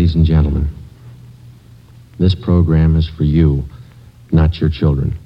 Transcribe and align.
Ladies 0.00 0.14
and 0.14 0.24
gentlemen, 0.24 0.66
this 2.18 2.34
program 2.34 2.96
is 2.96 3.06
for 3.06 3.24
you, 3.24 3.66
not 4.32 4.58
your 4.58 4.70
children. 4.70 5.18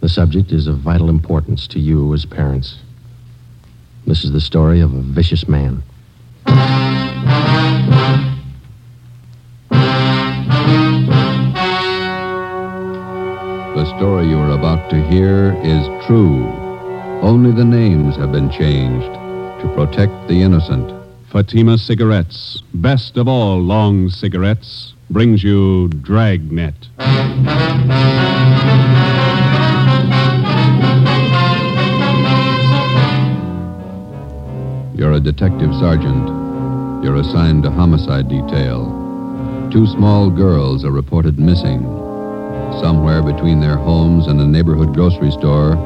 The 0.00 0.08
subject 0.08 0.50
is 0.50 0.66
of 0.66 0.78
vital 0.78 1.08
importance 1.08 1.68
to 1.68 1.78
you 1.78 2.12
as 2.12 2.26
parents. 2.26 2.80
This 4.08 4.24
is 4.24 4.32
the 4.32 4.40
story 4.40 4.80
of 4.80 4.92
a 4.92 5.00
vicious 5.02 5.46
man. 5.46 5.84
The 6.46 6.56
story 13.96 14.26
you 14.26 14.36
are 14.36 14.50
about 14.50 14.90
to 14.90 15.00
hear 15.10 15.56
is 15.62 15.86
true. 16.08 16.44
Only 17.22 17.52
the 17.52 17.64
names 17.64 18.16
have 18.16 18.32
been 18.32 18.50
changed 18.50 19.14
to 19.62 19.72
protect 19.76 20.26
the 20.26 20.42
innocent. 20.42 20.99
Fatima 21.30 21.78
Cigarettes, 21.78 22.60
best 22.74 23.16
of 23.16 23.28
all 23.28 23.60
long 23.60 24.08
cigarettes, 24.08 24.94
brings 25.10 25.44
you 25.44 25.86
Dragnet. 25.86 26.74
You're 34.98 35.12
a 35.12 35.20
detective 35.20 35.72
sergeant. 35.74 36.26
You're 37.04 37.20
assigned 37.20 37.62
to 37.62 37.70
homicide 37.70 38.28
detail. 38.28 38.88
Two 39.70 39.86
small 39.86 40.30
girls 40.30 40.84
are 40.84 40.90
reported 40.90 41.38
missing. 41.38 41.82
Somewhere 42.82 43.22
between 43.22 43.60
their 43.60 43.76
homes 43.76 44.26
and 44.26 44.40
a 44.40 44.44
neighborhood 44.44 44.94
grocery 44.94 45.30
store, 45.30 45.76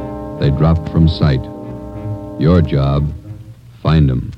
they 0.40 0.48
dropped 0.48 0.88
from 0.88 1.06
sight. 1.06 1.42
Your 2.40 2.62
job, 2.62 3.12
find 3.82 4.08
them. 4.08 4.32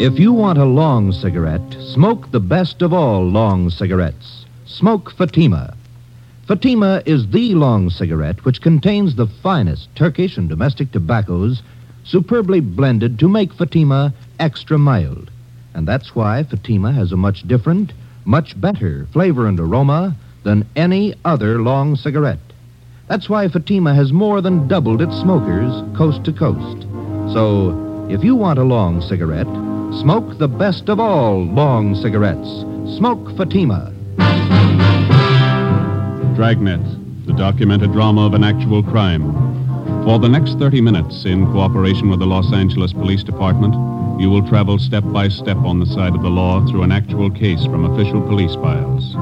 If 0.00 0.16
you 0.16 0.32
want 0.32 0.58
a 0.58 0.64
long 0.64 1.10
cigarette, 1.10 1.76
smoke 1.80 2.30
the 2.30 2.38
best 2.38 2.82
of 2.82 2.92
all 2.92 3.24
long 3.24 3.68
cigarettes. 3.68 4.44
Smoke 4.64 5.10
Fatima. 5.10 5.74
Fatima 6.46 7.02
is 7.04 7.28
the 7.30 7.56
long 7.56 7.90
cigarette 7.90 8.44
which 8.44 8.62
contains 8.62 9.16
the 9.16 9.26
finest 9.26 9.88
Turkish 9.96 10.36
and 10.36 10.48
domestic 10.48 10.92
tobaccos 10.92 11.62
superbly 12.04 12.60
blended 12.60 13.18
to 13.18 13.28
make 13.28 13.52
Fatima 13.52 14.14
extra 14.38 14.78
mild. 14.78 15.32
And 15.74 15.88
that's 15.88 16.14
why 16.14 16.44
Fatima 16.44 16.92
has 16.92 17.10
a 17.10 17.16
much 17.16 17.42
different, 17.48 17.92
much 18.24 18.58
better 18.60 19.08
flavor 19.12 19.48
and 19.48 19.58
aroma 19.58 20.14
than 20.44 20.64
any 20.76 21.12
other 21.24 21.60
long 21.60 21.96
cigarette. 21.96 22.38
That's 23.08 23.28
why 23.28 23.48
Fatima 23.48 23.94
has 23.94 24.12
more 24.12 24.40
than 24.42 24.68
doubled 24.68 25.02
its 25.02 25.16
smokers 25.16 25.72
coast 25.96 26.22
to 26.22 26.32
coast. 26.32 26.84
So, 27.32 28.06
if 28.08 28.22
you 28.22 28.36
want 28.36 28.60
a 28.60 28.64
long 28.64 29.00
cigarette, 29.00 29.67
smoke 29.92 30.38
the 30.38 30.48
best 30.48 30.88
of 30.88 31.00
all 31.00 31.44
long 31.44 31.94
cigarettes. 31.94 32.48
Smoke 32.96 33.36
Fatima. 33.36 33.92
Dragnet, 36.36 36.80
the 37.26 37.32
documented 37.32 37.92
drama 37.92 38.26
of 38.26 38.34
an 38.34 38.44
actual 38.44 38.82
crime. 38.82 39.32
For 40.04 40.18
the 40.18 40.28
next 40.28 40.58
30 40.58 40.80
minutes, 40.80 41.24
in 41.24 41.50
cooperation 41.52 42.08
with 42.08 42.20
the 42.20 42.26
Los 42.26 42.52
Angeles 42.52 42.92
Police 42.92 43.22
Department, 43.22 43.74
you 44.20 44.30
will 44.30 44.46
travel 44.48 44.78
step 44.78 45.04
by 45.06 45.28
step 45.28 45.56
on 45.58 45.80
the 45.80 45.86
side 45.86 46.14
of 46.14 46.22
the 46.22 46.30
law 46.30 46.64
through 46.66 46.82
an 46.82 46.92
actual 46.92 47.30
case 47.30 47.64
from 47.64 47.84
official 47.84 48.20
police 48.22 48.54
files. 48.54 49.12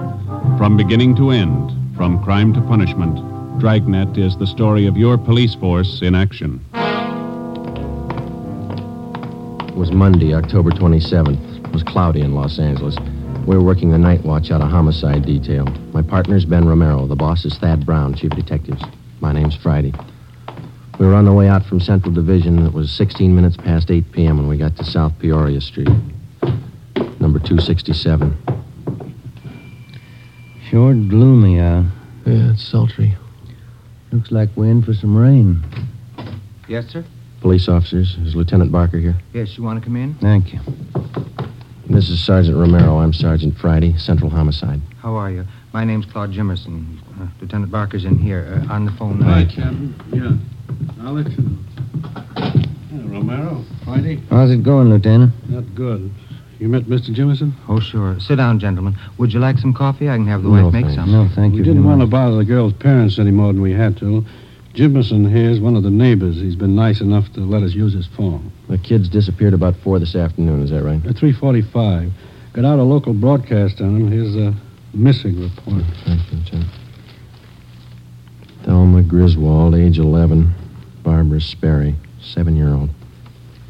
From 0.59 0.77
beginning 0.77 1.17
to 1.17 1.31
end, 1.31 1.73
from 1.97 2.23
crime 2.23 2.53
to 2.55 2.61
punishment, 2.63 3.17
Dragnet 3.59 4.19
is 4.19 4.37
the 4.37 4.47
story 4.47 4.87
of 4.87 4.97
your 4.97 5.17
police 5.17 5.55
force 5.55 6.03
in 6.03 6.15
action. 6.15 6.61
Was 9.77 9.93
Monday, 9.93 10.35
October 10.35 10.71
27th. 10.71 11.67
It 11.67 11.73
was 11.73 11.83
cloudy 11.83 12.23
in 12.23 12.35
Los 12.35 12.59
Angeles. 12.59 12.97
We 13.47 13.57
were 13.57 13.63
working 13.63 13.91
the 13.91 13.99
night 13.99 14.25
watch 14.25 14.51
out 14.51 14.63
of 14.63 14.71
homicide 14.71 15.27
detail. 15.27 15.67
My 15.93 16.01
partner's 16.01 16.47
Ben 16.47 16.67
Romero. 16.67 17.07
The 17.07 17.15
boss 17.15 17.45
is 17.45 17.59
Thad 17.59 17.85
Brown, 17.85 18.15
chief 18.15 18.33
of 18.33 18.39
detectives. 18.39 18.83
My 19.21 19.33
name's 19.33 19.55
Friday. 19.55 19.93
We 20.99 21.07
were 21.07 21.15
on 21.15 21.27
the 21.27 21.33
way 21.35 21.49
out 21.49 21.67
from 21.67 21.81
Central 21.81 22.15
Division. 22.15 22.65
It 22.65 22.73
was 22.73 22.91
16 22.91 23.37
minutes 23.37 23.59
past 23.59 23.91
8 23.91 24.13
p.m. 24.13 24.39
when 24.39 24.49
we 24.49 24.57
got 24.57 24.77
to 24.79 24.85
South 24.85 25.13
Peoria 25.19 25.61
Street, 25.61 25.91
number 27.21 27.39
267. 27.39 28.35
Sure 30.71 30.95
gloomy 30.95 31.61
out. 31.61 31.85
Yeah, 32.25 32.53
it's 32.53 32.67
sultry. 32.67 33.15
Looks 34.11 34.31
like 34.31 34.49
we're 34.57 34.71
in 34.71 34.83
for 34.83 34.95
some 34.95 35.15
rain. 35.15 35.63
Yes, 36.67 36.87
sir? 36.87 37.05
Police 37.41 37.69
officers. 37.69 38.17
Is 38.25 38.35
Lieutenant 38.35 38.73
Barker 38.73 38.99
here? 38.99 39.17
Yes, 39.33 39.57
you 39.57 39.63
want 39.65 39.79
to 39.81 39.85
come 39.85 39.97
in? 39.97 40.15
Thank 40.15 40.53
you. 40.53 40.61
This 41.89 42.09
is 42.09 42.23
Sergeant 42.25 42.57
Romero. 42.57 42.99
I'm 42.99 43.13
Sergeant 43.13 43.57
Friday, 43.59 43.97
Central 43.97 44.31
Homicide. 44.31 44.81
How 45.01 45.15
are 45.15 45.31
you? 45.31 45.45
My 45.73 45.85
name's 45.85 46.07
Claude 46.07 46.33
Jimmerson. 46.33 46.99
Uh, 47.21 47.27
Lieutenant 47.41 47.71
Barker's 47.71 48.05
in 48.05 48.19
here 48.19 48.63
uh, 48.69 48.73
on 48.73 48.85
the 48.87 48.93
phone 48.93 49.21
now. 49.21 49.27
Hi, 49.35 49.45
Captain. 49.45 49.95
Yeah. 50.13 51.05
I'll 51.07 51.13
let 51.13 51.31
you 51.31 51.37
know. 51.43 51.59
Yeah, 52.37 53.03
Romero, 53.19 53.65
Friday. 53.85 54.17
How's 54.31 54.51
it 54.51 54.63
going, 54.65 54.91
Lieutenant? 54.91 55.33
Not 55.49 55.75
good. 55.75 56.11
You 56.59 56.69
met 56.69 56.85
Mr. 56.85 57.15
Jimmerson? 57.15 57.53
Oh, 57.69 57.79
sure. 57.79 58.19
Sit 58.19 58.37
down, 58.37 58.59
gentlemen. 58.59 58.97
Would 59.19 59.33
you 59.33 59.39
like 59.41 59.59
some 59.59 59.75
coffee? 59.75 60.09
I 60.09 60.17
can 60.17 60.27
have 60.27 60.43
the 60.43 60.49
No, 60.49 60.65
wife 60.65 60.73
make 60.73 60.87
thanks. 60.87 60.97
some. 61.01 61.13
No, 61.13 61.29
thank 61.35 61.53
we 61.53 61.59
you. 61.59 61.63
We 61.63 61.69
didn't 61.69 61.83
very 61.83 61.87
want 61.97 62.01
to 62.01 62.07
bother 62.07 62.37
the 62.37 62.45
girl's 62.45 62.73
parents 62.73 63.19
any 63.19 63.31
more 63.31 63.53
than 63.53 63.61
we 63.63 63.73
had 63.73 63.97
to. 63.99 64.25
Jimmerson 64.77 65.35
here 65.35 65.49
is 65.49 65.59
one 65.59 65.75
of 65.75 65.83
the 65.83 65.91
neighbors. 65.91 66.37
He's 66.37 66.55
been 66.55 66.77
nice 66.77 67.01
enough 67.01 67.33
to 67.33 67.41
let 67.41 67.63
us 67.63 67.73
use 67.73 67.95
his 67.95 68.07
phone. 68.07 68.53
The 68.69 68.77
kids 68.77 69.09
disappeared 69.09 69.55
about 69.55 69.75
4 69.77 69.99
this 69.99 70.15
afternoon. 70.15 70.63
Is 70.63 70.69
that 70.71 70.83
right? 70.83 70.97
At 71.07 71.17
345. 71.17 72.13
Got 72.53 72.65
out 72.67 72.79
a 72.79 72.83
local 72.83 73.15
broadcast 73.15 73.81
on 73.81 73.97
him. 73.97 74.13
Here's 74.13 74.37
a 74.37 74.55
missing 74.93 75.41
report. 75.41 75.83
Thank 76.05 76.31
you, 76.31 76.39
Lieutenant. 76.39 76.71
Thelma 78.65 79.03
Griswold, 79.03 79.75
age 79.75 79.99
11. 79.99 80.55
Barbara 81.03 81.41
Sperry, 81.41 81.95
seven-year-old. 82.21 82.91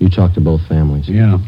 You 0.00 0.08
talked 0.08 0.34
to 0.34 0.40
both 0.40 0.66
families. 0.66 1.08
Yeah. 1.08 1.38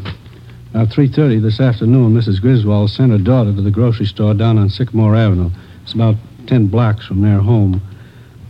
About 0.71 0.91
3.30 0.91 1.43
this 1.43 1.59
afternoon, 1.59 2.15
Mrs. 2.15 2.41
Griswold 2.41 2.91
sent 2.91 3.11
her 3.11 3.19
daughter 3.19 3.53
to 3.53 3.63
the 3.63 3.73
grocery 3.73 4.07
store 4.07 4.35
down 4.35 4.57
on 4.57 4.69
Sycamore 4.69 5.17
Avenue. 5.17 5.51
It's 5.83 5.95
about 5.95 6.15
10 6.47 6.69
blocks 6.69 7.07
from 7.07 7.23
their 7.23 7.41
home. 7.41 7.83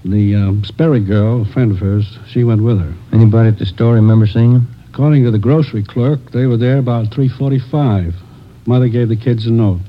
The 0.05 0.35
um, 0.35 0.65
Sperry 0.65 1.01
girl, 1.01 1.43
a 1.43 1.45
friend 1.45 1.73
of 1.73 1.79
hers, 1.79 2.19
she 2.29 2.45
went 2.45 2.63
with 2.63 2.79
her. 2.81 2.95
Anybody 3.13 3.49
at 3.49 3.59
the 3.59 3.67
store 3.67 3.95
remember 3.95 4.27
seeing 4.27 4.53
him? 4.53 4.75
According 4.93 5.25
to 5.25 5.31
the 5.31 5.39
grocery 5.39 5.83
clerk, 5.83 6.31
they 6.31 6.47
were 6.47 6.57
there 6.57 6.79
about 6.79 7.07
3.45. 7.07 8.15
Mother 8.67 8.89
gave 8.89 9.09
the 9.09 9.17
kids 9.17 9.47
a 9.47 9.51
note. 9.51 9.81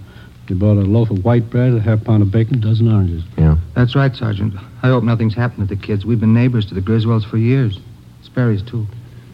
They 0.47 0.55
bought 0.55 0.77
a 0.77 0.81
loaf 0.81 1.11
of 1.11 1.23
white 1.23 1.49
bread, 1.49 1.73
a 1.73 1.79
half 1.79 2.03
pound 2.03 2.23
of 2.23 2.31
bacon, 2.31 2.55
a 2.55 2.59
dozen 2.59 2.91
oranges. 2.91 3.23
Yeah. 3.37 3.57
That's 3.75 3.95
right, 3.95 4.15
Sergeant. 4.15 4.55
I 4.81 4.87
hope 4.87 5.03
nothing's 5.03 5.35
happened 5.35 5.67
to 5.69 5.75
the 5.75 5.81
kids. 5.81 6.05
We've 6.05 6.19
been 6.19 6.33
neighbors 6.33 6.65
to 6.67 6.73
the 6.73 6.81
Griswolds 6.81 7.23
for 7.29 7.37
years. 7.37 7.79
Sperry's, 8.23 8.63
too. 8.63 8.87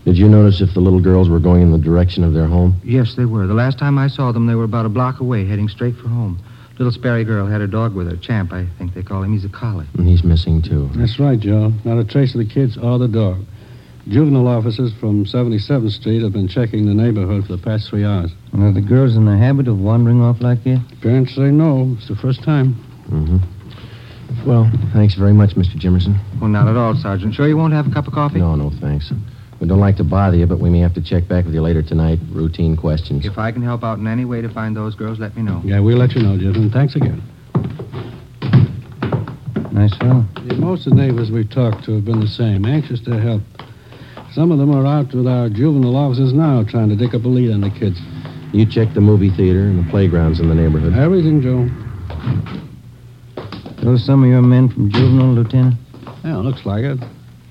Did 0.03 0.18
you 0.18 0.28
notice 0.28 0.62
if 0.62 0.74
the 0.74 0.81
little 0.81 1.00
girls 1.00 1.30
were 1.30 1.40
going 1.40 1.62
in 1.62 1.72
the 1.72 1.78
direction 1.78 2.24
of 2.24 2.34
their 2.34 2.47
home? 2.47 2.80
Yes, 2.84 3.16
they 3.16 3.25
were. 3.25 3.47
The 3.47 3.53
last 3.53 3.80
time 3.80 3.97
I 3.97 4.08
saw 4.08 4.31
them, 4.31 4.46
they 4.46 4.56
were 4.56 4.66
about 4.66 4.85
a 4.85 4.90
block 4.90 5.19
away, 5.19 5.46
heading 5.46 5.69
straight 5.69 5.96
for 5.96 6.09
home. 6.09 6.40
Little 6.78 6.91
Sperry 6.91 7.24
girl 7.24 7.46
had 7.47 7.62
her 7.62 7.68
dog 7.68 7.96
with 7.96 8.09
her. 8.09 8.18
Champ, 8.18 8.52
I 8.52 8.68
think 8.78 8.94
they 8.94 9.03
call 9.03 9.24
him. 9.24 9.31
He's 9.31 9.46
a 9.46 9.50
collie. 9.50 9.88
And 9.97 10.08
he's 10.08 10.24
missing, 10.24 10.62
too. 10.62 10.90
That's 10.96 11.19
right, 11.19 11.40
Joe. 11.40 11.72
Not 11.86 11.97
a 11.97 12.03
trace 12.03 12.36
of 12.36 12.40
the 12.40 12.46
kids 12.46 12.78
or 12.78 13.00
the 13.00 13.08
dog. 13.08 13.46
Juvenile 14.08 14.47
officers 14.47 14.94
from 15.00 15.25
77th 15.25 15.91
Street 15.91 16.22
have 16.22 16.34
been 16.34 16.47
checking 16.47 16.85
the 16.85 16.94
neighborhood 16.94 17.46
for 17.47 17.56
the 17.56 17.62
past 17.62 17.90
three 17.90 18.03
hours. 18.03 18.31
And 18.52 18.64
are 18.64 18.72
the 18.72 18.81
girls 18.81 19.16
in 19.16 19.25
the 19.25 19.38
habit 19.38 19.68
of 19.68 19.80
wandering 19.80 20.22
off 20.22 20.41
like 20.41 20.64
that? 20.66 20.84
Parents 21.02 21.34
say 21.34 21.50
no. 21.50 21.96
It's 21.97 22.08
the 22.08 22.16
first 22.16 22.44
time. 22.44 22.75
Mm-hmm. 23.09 24.47
Well, 24.47 24.69
thanks 24.94 25.16
very 25.16 25.34
much, 25.34 25.56
Mr. 25.56 25.75
Jimmerson. 25.75 26.19
Oh, 26.41 26.47
not 26.47 26.68
at 26.68 26.75
all, 26.75 26.94
Sergeant. 26.96 27.34
Sure 27.34 27.47
you 27.47 27.58
won't 27.58 27.74
have 27.74 27.88
a 27.88 27.91
cup 27.91 28.06
of 28.06 28.14
coffee? 28.14 28.40
No, 28.40 28.56
no, 28.56 28.69
thanks. 28.81 29.12
We 29.59 29.67
don't 29.67 29.79
like 29.79 29.95
to 29.97 30.03
bother 30.03 30.35
you, 30.35 30.46
but 30.46 30.59
we 30.59 30.69
may 30.69 30.79
have 30.79 30.93
to 30.96 31.02
check 31.02 31.28
back 31.28 31.46
with 31.46 31.53
you 31.53 31.61
later 31.61 31.81
tonight. 31.81 32.19
Routine 32.31 32.75
questions. 32.75 33.25
If 33.25 33.37
I 33.37 33.52
can 33.52 33.61
help 33.61 33.84
out 33.84 33.99
in 33.99 34.07
any 34.07 34.25
way 34.25 34.41
to 34.41 34.49
find 34.49 34.75
those 34.75 34.96
girls, 34.96 35.17
let 35.17 35.35
me 35.35 35.41
know. 35.41 35.61
Yeah, 35.63 35.79
we'll 35.79 35.97
let 35.97 36.13
you 36.13 36.22
know, 36.22 36.37
Gentlemen. 36.37 36.72
Thanks 36.72 36.96
again. 36.96 37.22
Nice 39.72 39.96
fellow. 39.97 40.25
Yeah, 40.46 40.55
most 40.55 40.87
of 40.87 40.96
the 40.96 41.02
neighbors 41.02 41.31
we've 41.31 41.49
talked 41.49 41.84
to 41.85 41.96
have 41.96 42.05
been 42.05 42.19
the 42.19 42.28
same, 42.28 42.66
anxious 42.66 42.99
to 43.02 43.19
help. 43.19 43.41
Some 44.34 44.52
of 44.52 44.57
them 44.57 44.73
are 44.75 44.85
out 44.85 45.13
with 45.13 45.28
our 45.28 45.49
juvenile 45.49 45.96
officers 45.96 46.34
now 46.34 46.63
trying 46.63 46.90
to 46.90 46.96
dig 46.96 47.16
up 47.16 47.23
a 47.23 47.28
lead 47.28 47.51
on 47.51 47.61
the 47.61 47.69
kids. 47.69 47.97
You 48.53 48.66
check 48.66 48.93
the 48.93 49.01
movie 49.01 49.31
theater 49.31 49.61
and 49.61 49.85
the 49.85 49.90
playgrounds 49.90 50.40
in 50.40 50.49
the 50.49 50.55
neighborhood. 50.55 50.93
Everything, 50.93 51.41
Joe. 51.41 51.69
Those 53.84 54.05
some 54.05 54.23
of 54.23 54.29
your 54.29 54.41
men 54.41 54.69
from 54.69 54.91
juvenile, 54.91 55.34
Lieutenant? 55.34 55.75
Yeah, 56.23 56.37
looks 56.37 56.66
like 56.66 56.84
it. 56.84 56.99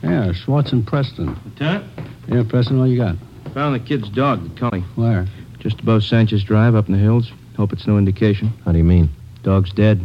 Yeah, 0.04 0.32
Schwartz 0.32 0.72
and 0.72 0.86
Preston. 0.86 1.34
Lieutenant, 1.44 1.84
Yeah, 2.28 2.42
Preston, 2.48 2.78
what 2.78 2.84
you 2.90 2.96
got? 2.98 3.16
found 3.54 3.74
the 3.74 3.78
kid's 3.80 4.08
dog, 4.10 4.42
the 4.42 4.60
collie, 4.60 4.80
Where? 4.96 5.26
just 5.60 5.80
above 5.80 6.02
Sanchez 6.04 6.42
Drive 6.44 6.74
up 6.74 6.86
in 6.88 6.92
the 6.92 6.98
hills. 6.98 7.32
Hope 7.56 7.72
it's 7.72 7.86
no 7.86 7.96
indication. 7.98 8.52
How 8.64 8.72
do 8.72 8.78
you 8.78 8.84
mean? 8.84 9.08
Dog's 9.42 9.72
dead. 9.72 10.00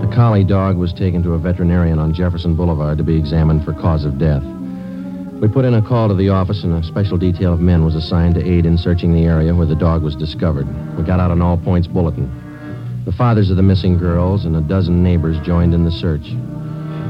The 0.00 0.10
collie 0.14 0.44
dog 0.44 0.76
was 0.76 0.92
taken 0.92 1.22
to 1.24 1.34
a 1.34 1.38
veterinarian 1.38 1.98
on 1.98 2.14
Jefferson 2.14 2.54
Boulevard 2.54 2.98
to 2.98 3.04
be 3.04 3.16
examined 3.16 3.64
for 3.64 3.72
cause 3.74 4.04
of 4.04 4.16
death. 4.18 4.42
We 5.40 5.48
put 5.48 5.64
in 5.64 5.74
a 5.74 5.82
call 5.82 6.08
to 6.08 6.14
the 6.14 6.28
office, 6.30 6.64
and 6.64 6.72
a 6.74 6.82
special 6.86 7.16
detail 7.18 7.52
of 7.52 7.60
men 7.60 7.84
was 7.84 7.94
assigned 7.94 8.34
to 8.36 8.44
aid 8.48 8.64
in 8.66 8.76
searching 8.78 9.12
the 9.12 9.24
area 9.24 9.54
where 9.54 9.66
the 9.66 9.76
dog 9.76 10.02
was 10.02 10.16
discovered. 10.16 10.66
We 10.96 11.04
got 11.04 11.20
out 11.20 11.30
an 11.30 11.42
all 11.42 11.56
points 11.58 11.86
bulletin. 11.86 12.28
The 13.08 13.14
fathers 13.14 13.48
of 13.48 13.56
the 13.56 13.62
missing 13.62 13.96
girls 13.96 14.44
and 14.44 14.54
a 14.54 14.60
dozen 14.60 15.02
neighbors 15.02 15.38
joined 15.40 15.72
in 15.72 15.82
the 15.82 15.90
search. 15.90 16.30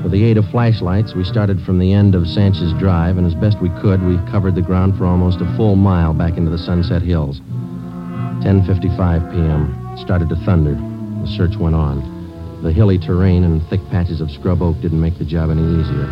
With 0.05 0.13
the 0.13 0.23
aid 0.23 0.37
of 0.37 0.49
flashlights, 0.49 1.17
we 1.17 1.25
started 1.25 1.61
from 1.61 1.81
the 1.81 1.93
end 1.93 2.15
of 2.15 2.29
Sanchez 2.29 2.73
Drive, 2.75 3.19
and 3.19 3.27
as 3.27 3.35
best 3.35 3.61
we 3.61 3.69
could, 3.81 4.01
we 4.05 4.17
covered 4.31 4.55
the 4.55 4.63
ground 4.63 4.97
for 4.97 5.07
almost 5.07 5.41
a 5.41 5.57
full 5.57 5.75
mile 5.75 6.15
back 6.15 6.37
into 6.37 6.53
the 6.53 6.57
Sunset 6.57 7.03
Hills. 7.03 7.41
10:55 8.45 9.33
p.m. 9.33 9.93
It 9.93 9.99
started 9.99 10.29
to 10.29 10.37
thunder. 10.37 10.75
The 10.75 11.33
search 11.37 11.57
went 11.57 11.75
on. 11.75 12.63
The 12.63 12.71
hilly 12.71 12.99
terrain 12.99 13.43
and 13.43 13.61
thick 13.67 13.81
patches 13.91 14.21
of 14.21 14.31
scrub 14.31 14.63
oak 14.63 14.81
didn't 14.81 15.01
make 15.01 15.19
the 15.19 15.25
job 15.25 15.51
any 15.51 15.65
easier. 15.81 16.07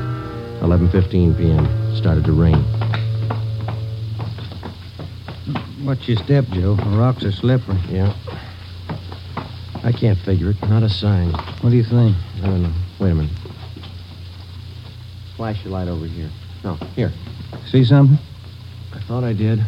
11:15 0.62 1.38
p.m. 1.38 1.94
Started 1.94 2.24
to 2.24 2.32
rain. 2.32 2.60
Watch 5.84 6.08
your 6.08 6.16
step, 6.16 6.44
Joe. 6.48 6.74
The 6.74 6.98
rocks 6.98 7.22
are 7.22 7.30
slippery. 7.30 7.78
Yeah. 7.88 8.12
I 9.86 9.92
can't 9.92 10.18
figure 10.18 10.50
it. 10.50 10.60
Not 10.62 10.82
a 10.82 10.88
sign. 10.88 11.30
What 11.60 11.70
do 11.70 11.76
you 11.76 11.84
think? 11.84 12.16
I 12.42 12.46
don't 12.46 12.64
know. 12.64 12.72
Wait 12.98 13.10
a 13.12 13.14
minute. 13.14 13.30
Flash 15.36 15.62
your 15.62 15.74
light 15.74 15.86
over 15.86 16.06
here. 16.06 16.28
No, 16.64 16.74
here. 16.96 17.12
See 17.70 17.84
something? 17.84 18.18
I 18.92 18.98
thought 19.06 19.22
I 19.22 19.32
did. 19.32 19.64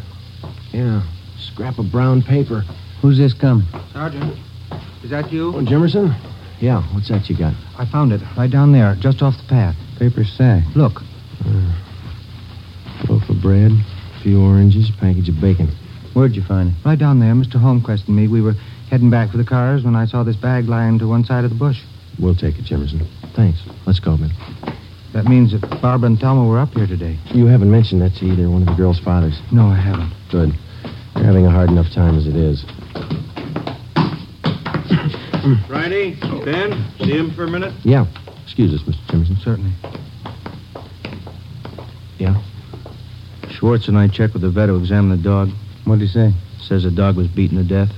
Yeah. 0.73 1.05
Scrap 1.39 1.79
of 1.79 1.93
brown 1.93 2.23
paper. 2.23 2.65
Who's 3.01 3.17
this 3.17 3.33
coming? 3.33 3.69
Sergeant, 3.93 4.37
is 5.05 5.11
that 5.11 5.33
you? 5.33 5.55
Oh, 5.55 5.63
Jimmerson? 5.63 6.19
Yeah, 6.59 6.83
what's 6.93 7.09
that 7.11 7.31
you 7.31 7.37
got? 7.37 7.55
I 7.79 7.87
found 7.87 8.13
it 8.13 8.21
right 8.37 8.51
down 8.51 8.73
there, 8.73 8.97
just 8.97 9.23
off 9.23 9.37
the 9.37 9.47
path. 9.49 9.77
Paper 10.01 10.25
sack. 10.25 10.65
Look, 10.75 11.01
uh, 11.47 11.75
Loaf 13.09 13.29
of 13.29 13.41
bread, 13.41 13.71
a 13.71 14.21
few 14.21 14.43
oranges, 14.43 14.91
a 14.91 14.93
package 14.95 15.29
of 15.29 15.41
bacon. 15.41 15.69
Where'd 16.13 16.35
you 16.35 16.43
find 16.43 16.71
it? 16.71 16.75
right 16.85 16.99
down 16.99 17.21
there. 17.21 17.33
Mr. 17.35 17.61
Holmquist 17.61 18.09
and 18.09 18.17
me, 18.17 18.27
we 18.27 18.41
were 18.41 18.55
heading 18.91 19.11
back 19.11 19.31
for 19.31 19.37
the 19.37 19.45
cars 19.45 19.85
when 19.85 19.95
I 19.95 20.07
saw 20.07 20.23
this 20.23 20.37
bag 20.37 20.69
lying 20.69 20.99
to 20.99 21.09
one 21.09 21.25
side 21.25 21.45
of 21.45 21.51
the 21.51 21.57
bush. 21.57 21.83
We'll 22.19 22.35
take 22.35 22.59
it, 22.59 22.65
Jimmerson. 22.65 23.07
Thanks. 23.35 23.61
Let's 23.87 24.01
go, 24.01 24.17
Ben. 24.17 24.33
That 25.13 25.27
means 25.27 25.53
that 25.53 25.61
Barbara 25.81 26.09
and 26.09 26.19
Thelma 26.19 26.47
were 26.47 26.59
up 26.59 26.73
here 26.75 26.87
today. 26.87 27.19
You 27.33 27.47
haven't 27.47 27.71
mentioned 27.71 28.03
that 28.03 28.15
to 28.17 28.27
either 28.27 28.51
one 28.51 28.63
of 28.63 28.69
the 28.69 28.75
girls' 28.75 29.01
fathers. 29.01 29.41
No, 29.53 29.67
I 29.67 29.77
haven't. 29.77 30.13
Good. 30.31 30.53
They're 31.15 31.25
having 31.25 31.47
a 31.47 31.51
hard 31.51 31.71
enough 31.71 31.91
time 31.93 32.17
as 32.17 32.27
it 32.27 32.37
is. 32.37 32.65
Friday, 35.67 36.15
Ben, 36.45 36.85
see 36.99 37.17
him 37.17 37.31
for 37.31 37.45
a 37.45 37.51
minute? 37.51 37.73
Yeah. 37.85 38.07
Excuse 38.43 38.75
us, 38.75 38.83
Mr. 38.83 39.07
Jimmerson. 39.07 39.43
Certainly. 39.43 39.73
Yeah? 42.19 42.43
Schwartz 43.51 43.89
and 43.89 43.97
I 43.97 44.09
checked 44.09 44.35
with 44.35 44.43
the 44.43 44.51
vet 44.51 44.69
who 44.69 44.79
examined 44.79 45.19
the 45.19 45.23
dog. 45.23 45.49
What 45.85 45.99
did 45.99 46.09
he 46.09 46.13
say? 46.13 46.33
Says 46.61 46.83
the 46.83 46.91
dog 46.91 47.17
was 47.17 47.29
beaten 47.29 47.57
to 47.57 47.65
death. 47.65 47.91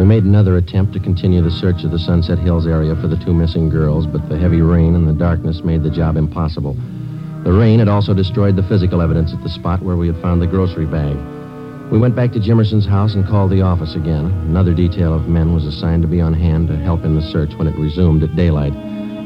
We 0.00 0.06
made 0.06 0.24
another 0.24 0.56
attempt 0.56 0.94
to 0.94 0.98
continue 0.98 1.42
the 1.42 1.50
search 1.50 1.84
of 1.84 1.90
the 1.90 1.98
Sunset 1.98 2.38
Hills 2.38 2.66
area 2.66 2.96
for 2.96 3.06
the 3.06 3.18
two 3.22 3.34
missing 3.34 3.68
girls, 3.68 4.06
but 4.06 4.30
the 4.30 4.38
heavy 4.38 4.62
rain 4.62 4.94
and 4.94 5.06
the 5.06 5.12
darkness 5.12 5.62
made 5.62 5.82
the 5.82 5.90
job 5.90 6.16
impossible. 6.16 6.72
The 7.44 7.52
rain 7.52 7.80
had 7.80 7.88
also 7.88 8.14
destroyed 8.14 8.56
the 8.56 8.62
physical 8.62 9.02
evidence 9.02 9.34
at 9.34 9.42
the 9.42 9.50
spot 9.50 9.82
where 9.82 9.96
we 9.96 10.06
had 10.06 10.16
found 10.22 10.40
the 10.40 10.46
grocery 10.46 10.86
bag. 10.86 11.14
We 11.92 11.98
went 11.98 12.16
back 12.16 12.32
to 12.32 12.40
Jimmerson's 12.40 12.86
house 12.86 13.14
and 13.14 13.26
called 13.26 13.50
the 13.50 13.60
office 13.60 13.94
again. 13.94 14.24
Another 14.48 14.72
detail 14.72 15.12
of 15.12 15.28
men 15.28 15.52
was 15.52 15.66
assigned 15.66 16.00
to 16.00 16.08
be 16.08 16.22
on 16.22 16.32
hand 16.32 16.68
to 16.68 16.78
help 16.78 17.04
in 17.04 17.14
the 17.14 17.30
search 17.30 17.52
when 17.56 17.68
it 17.68 17.76
resumed 17.76 18.22
at 18.22 18.34
daylight. 18.34 18.72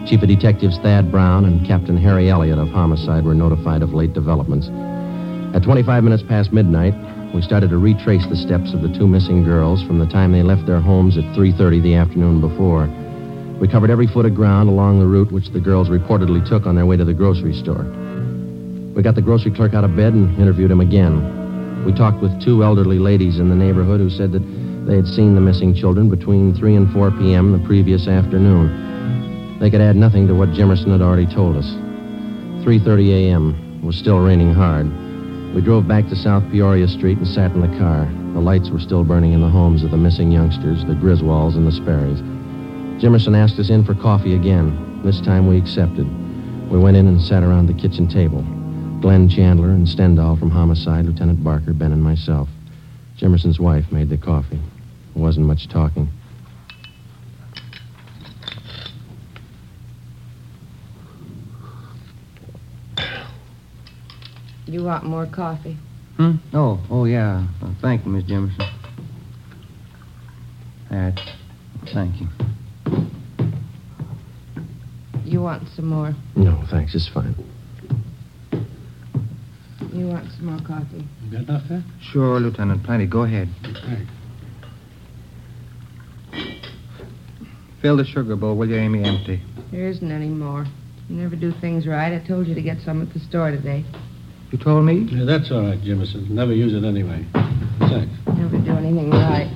Chief 0.09 0.21
of 0.23 0.29
Detectives 0.29 0.79
Thad 0.79 1.09
Brown 1.09 1.45
and 1.45 1.65
Captain 1.65 1.97
Harry 1.97 2.31
Elliott 2.31 2.59
of 2.59 2.71
Homicide 2.71 3.25
were 3.25 3.33
notified 3.33 3.83
of 3.83 3.95
late 3.95 4.13
developments. 4.13 4.71
At 5.55 5.63
25 5.63 6.03
minutes 6.03 6.25
past 6.25 6.53
midnight, 6.53 6.95
we 7.35 7.43
started 7.43 7.69
to 7.71 7.79
retrace 7.79 8.25
the 8.29 8.37
steps 8.37 8.73
of 8.73 8.81
the 8.81 8.97
two 8.97 9.09
missing 9.09 9.43
girls 9.43 9.83
from 9.83 9.99
the 9.99 10.07
time 10.07 10.31
they 10.31 10.45
left 10.45 10.67
their 10.67 10.81
homes 10.81 11.19
at 11.19 11.25
3:30 11.35 11.83
the 11.83 11.97
afternoon 11.97 12.41
before. 12.41 12.89
We 13.59 13.67
covered 13.67 13.91
every 13.91 14.07
foot 14.07 14.25
of 14.25 14.37
ground 14.37 14.69
along 14.69 15.01
the 15.01 15.07
route 15.07 15.33
which 15.33 15.51
the 15.51 15.59
girls 15.59 15.89
reportedly 15.89 16.49
took 16.49 16.65
on 16.65 16.77
their 16.77 16.87
way 16.87 16.97
to 16.97 17.05
the 17.05 17.13
grocery 17.13 17.53
store. 17.53 17.85
We 18.95 19.03
got 19.03 19.17
the 19.17 19.23
grocery 19.23 19.51
clerk 19.51 19.75
out 19.75 19.83
of 19.83 19.97
bed 19.97 20.15
and 20.15 20.39
interviewed 20.39 20.71
him 20.71 20.81
again. 20.81 21.85
We 21.85 21.93
talked 21.93 22.23
with 22.23 22.41
two 22.41 22.63
elderly 22.63 23.01
ladies 23.01 23.41
in 23.41 23.49
the 23.49 23.57
neighborhood 23.57 23.99
who 23.99 24.11
said 24.11 24.31
that 24.31 24.45
they 24.87 24.95
had 24.95 25.09
seen 25.09 25.35
the 25.35 25.41
missing 25.41 25.75
children 25.75 26.09
between 26.09 26.55
3 26.55 26.77
and 26.77 26.93
4 26.93 27.11
p.m. 27.11 27.51
the 27.51 27.67
previous 27.67 28.07
afternoon. 28.07 29.59
They 29.59 29.71
could 29.71 29.81
add 29.81 29.97
nothing 29.97 30.29
to 30.29 30.35
what 30.35 30.51
Jimmerson 30.51 30.93
had 30.93 31.03
already 31.03 31.27
told 31.27 31.57
us. 31.57 31.67
3:30 32.63 33.11
a.m. 33.11 33.83
Was 33.83 33.97
still 33.97 34.21
raining 34.21 34.55
hard. 34.55 35.04
We 35.55 35.61
drove 35.61 35.87
back 35.87 36.09
to 36.09 36.17
South 36.17 36.43
Peoria 36.51 36.89
Street 36.89 37.19
and 37.19 37.29
sat 37.29 37.53
in 37.53 37.61
the 37.61 37.79
car. 37.79 38.07
The 38.33 38.41
lights 38.41 38.71
were 38.71 38.81
still 38.81 39.05
burning 39.05 39.35
in 39.35 39.41
the 39.41 39.49
homes 39.49 39.85
of 39.85 39.93
the 39.93 39.97
missing 39.97 40.33
youngsters, 40.33 40.85
the 40.85 40.95
Griswolds 40.95 41.55
and 41.55 41.65
the 41.65 41.71
Sperrys. 41.71 42.21
Jimmerson 43.01 43.37
asked 43.37 43.61
us 43.61 43.71
in 43.71 43.85
for 43.85 43.95
coffee 43.95 44.35
again. 44.35 45.01
This 45.05 45.21
time 45.21 45.47
we 45.47 45.57
accepted. 45.57 46.09
We 46.73 46.81
went 46.81 46.97
in 46.97 47.07
and 47.07 47.23
sat 47.23 47.45
around 47.45 47.67
the 47.67 47.81
kitchen 47.81 48.09
table. 48.09 48.43
Glenn 49.01 49.29
Chandler 49.29 49.69
and 49.69 49.87
Stendahl 49.87 50.37
from 50.37 50.51
Homicide, 50.51 51.05
Lieutenant 51.05 51.45
Barker, 51.45 51.73
Ben, 51.73 51.93
and 51.93 52.03
myself. 52.03 52.49
Jimmerson's 53.17 53.61
wife 53.61 53.93
made 53.93 54.09
the 54.09 54.17
coffee. 54.17 54.59
There 55.15 55.23
wasn't 55.23 55.47
much 55.47 55.69
talking. 55.69 56.09
You 64.75 64.83
want 64.83 65.05
more 65.05 65.25
coffee? 65.25 65.77
Hmm? 66.17 66.33
Oh, 66.53 66.85
oh, 66.91 67.05
yeah. 67.05 67.47
Uh, 67.63 67.71
thank 67.81 68.05
you, 68.05 68.11
Miss 68.11 68.25
Jimmerson. 68.25 68.69
That. 70.91 71.21
Thank 71.93 72.21
you. 72.21 72.27
You 75.25 75.43
want 75.43 75.69
some 75.77 75.87
more? 75.87 76.13
No, 76.35 76.65
thanks. 76.73 76.93
It's 76.97 77.09
fine. 77.09 77.37
You 79.93 80.09
want 80.09 80.29
some 80.33 80.47
more 80.47 80.59
coffee? 80.67 81.07
You 81.23 81.31
got 81.31 81.49
enough 81.49 81.69
there? 81.69 81.85
Sure, 82.11 82.41
Lieutenant. 82.41 82.83
Plenty. 82.83 83.07
Go 83.07 83.23
ahead. 83.23 83.49
Thanks. 83.63 84.11
Fill 87.81 87.97
the 87.97 88.05
sugar 88.05 88.35
bowl, 88.35 88.57
will 88.57 88.69
you, 88.69 88.75
Amy? 88.75 89.05
Empty. 89.05 89.41
There 89.71 89.87
isn't 89.87 90.11
any 90.11 90.31
more. 90.31 90.67
You 91.09 91.15
never 91.15 91.37
do 91.37 91.53
things 91.61 91.87
right. 91.87 92.13
I 92.13 92.27
told 92.27 92.49
you 92.49 92.57
to 92.57 92.63
get 92.63 92.79
some 92.81 93.03
at 93.03 93.15
the 93.15 93.21
store 93.21 93.53
today. 93.53 93.85
You 94.55 94.61
told 94.63 94.85
me? 94.85 95.09
Yeah, 95.11 95.25
that's 95.25 95.51
all 95.51 95.63
right, 95.63 95.81
Jimmerson. 95.81 96.31
Never 96.31 96.55
use 96.55 96.75
it 96.75 96.87
anyway. 96.87 97.27
Thanks. 97.81 98.15
Never 98.39 98.57
do 98.59 98.71
anything 98.77 99.11
right. 99.11 99.53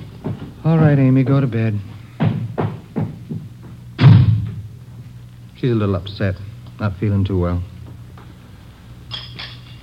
All 0.65 0.77
right, 0.77 0.99
Amy, 0.99 1.23
go 1.23 1.39
to 1.39 1.47
bed. 1.47 1.79
She's 5.55 5.71
a 5.71 5.73
little 5.73 5.95
upset. 5.95 6.35
Not 6.81 6.97
feeling 6.97 7.23
too 7.23 7.39
well. 7.39 7.63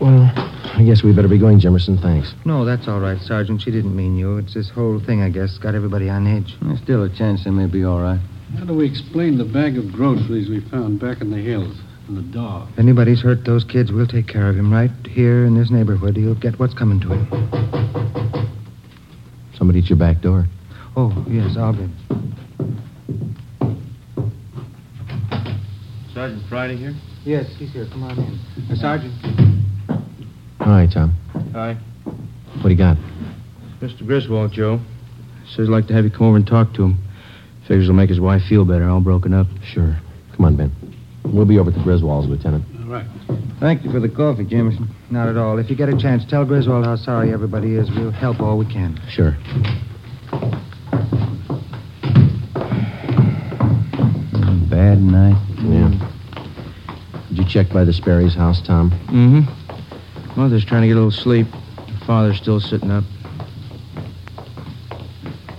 Well, 0.02 0.30
I 0.74 0.84
guess 0.84 1.02
we 1.02 1.14
better 1.14 1.28
be 1.28 1.38
going, 1.38 1.60
Jimmerson. 1.60 1.98
Thanks. 2.02 2.34
No, 2.44 2.66
that's 2.66 2.86
all 2.86 3.00
right, 3.00 3.18
Sergeant. 3.22 3.62
She 3.62 3.70
didn't 3.70 3.96
mean 3.96 4.18
you. 4.18 4.36
It's 4.36 4.52
this 4.52 4.68
whole 4.68 5.00
thing, 5.00 5.22
I 5.22 5.30
guess, 5.30 5.56
got 5.56 5.74
everybody 5.74 6.10
on 6.10 6.26
edge. 6.26 6.54
There's 6.60 6.82
still 6.82 7.04
a 7.04 7.08
chance 7.08 7.44
they 7.44 7.50
may 7.50 7.68
be 7.68 7.84
all 7.84 8.02
right. 8.02 8.20
How 8.58 8.66
do 8.66 8.74
we 8.74 8.84
explain 8.84 9.38
the 9.38 9.46
bag 9.46 9.78
of 9.78 9.90
groceries 9.92 10.50
we 10.50 10.60
found 10.68 11.00
back 11.00 11.22
in 11.22 11.30
the 11.30 11.38
hills 11.38 11.74
and 12.08 12.16
the 12.16 12.32
dog? 12.32 12.68
If 12.72 12.78
anybody's 12.78 13.22
hurt 13.22 13.44
those 13.44 13.64
kids, 13.64 13.92
we'll 13.92 14.06
take 14.06 14.26
care 14.26 14.48
of 14.48 14.56
him 14.56 14.72
right 14.72 14.90
here 15.08 15.44
in 15.44 15.58
this 15.58 15.70
neighborhood. 15.70 16.16
He'll 16.16 16.34
get 16.38 16.58
what's 16.58 16.74
coming 16.74 17.00
to 17.00 17.08
him. 17.08 17.26
Somebody 19.56 19.80
at 19.80 19.86
your 19.86 19.98
back 19.98 20.20
door. 20.20 20.46
Oh, 20.96 21.24
yes, 21.28 21.56
I'll 21.56 21.72
be. 21.72 21.88
Sergeant 26.14 26.42
Friday 26.48 26.76
here? 26.76 26.94
Yes, 27.24 27.46
he's 27.58 27.72
here. 27.72 27.86
Come 27.90 28.04
on 28.04 28.18
in. 28.18 28.70
Uh, 28.70 28.76
Sergeant. 28.76 29.12
Hi, 30.60 30.86
Tom. 30.92 31.14
Hi. 31.52 31.74
What 32.62 32.62
do 32.62 32.70
you 32.70 32.76
got? 32.76 32.96
Mr. 33.80 34.06
Griswold, 34.06 34.52
Joe. 34.52 34.80
Says 35.48 35.66
he'd 35.66 35.72
like 35.72 35.86
to 35.88 35.92
have 35.94 36.04
you 36.04 36.10
come 36.10 36.26
over 36.28 36.36
and 36.36 36.46
talk 36.46 36.72
to 36.74 36.84
him. 36.84 36.98
Figures 37.68 37.84
it'll 37.84 37.94
make 37.94 38.08
his 38.08 38.20
wife 38.20 38.42
feel 38.48 38.64
better, 38.64 38.88
all 38.88 39.00
broken 39.00 39.34
up. 39.34 39.46
Sure. 39.62 39.98
Come 40.34 40.44
on, 40.46 40.56
Ben. 40.56 40.85
We'll 41.36 41.44
be 41.44 41.58
over 41.58 41.68
at 41.68 41.76
the 41.76 41.82
Griswolds, 41.82 42.26
Lieutenant. 42.26 42.64
All 42.80 42.86
right. 42.86 43.04
Thank 43.60 43.84
you 43.84 43.92
for 43.92 44.00
the 44.00 44.08
coffee, 44.08 44.46
Jimmerson. 44.46 44.88
Not 45.10 45.28
at 45.28 45.36
all. 45.36 45.58
If 45.58 45.68
you 45.68 45.76
get 45.76 45.90
a 45.90 45.96
chance, 45.98 46.24
tell 46.24 46.46
Griswold 46.46 46.86
how 46.86 46.96
sorry 46.96 47.30
everybody 47.30 47.74
is. 47.74 47.90
We'll 47.90 48.10
help 48.10 48.40
all 48.40 48.56
we 48.56 48.64
can. 48.64 48.98
Sure. 49.10 49.36
Bad 54.70 55.02
night. 55.02 55.36
Yeah. 55.58 56.08
Did 57.28 57.36
you 57.36 57.44
check 57.44 57.68
by 57.68 57.84
the 57.84 57.92
Sperry's 57.92 58.34
house, 58.34 58.62
Tom? 58.62 58.90
Mm-hmm. 59.08 60.40
Mother's 60.40 60.64
trying 60.64 60.80
to 60.82 60.88
get 60.88 60.94
a 60.94 61.00
little 61.00 61.10
sleep. 61.10 61.46
Father's 62.06 62.38
still 62.38 62.60
sitting 62.60 62.90
up. 62.90 63.04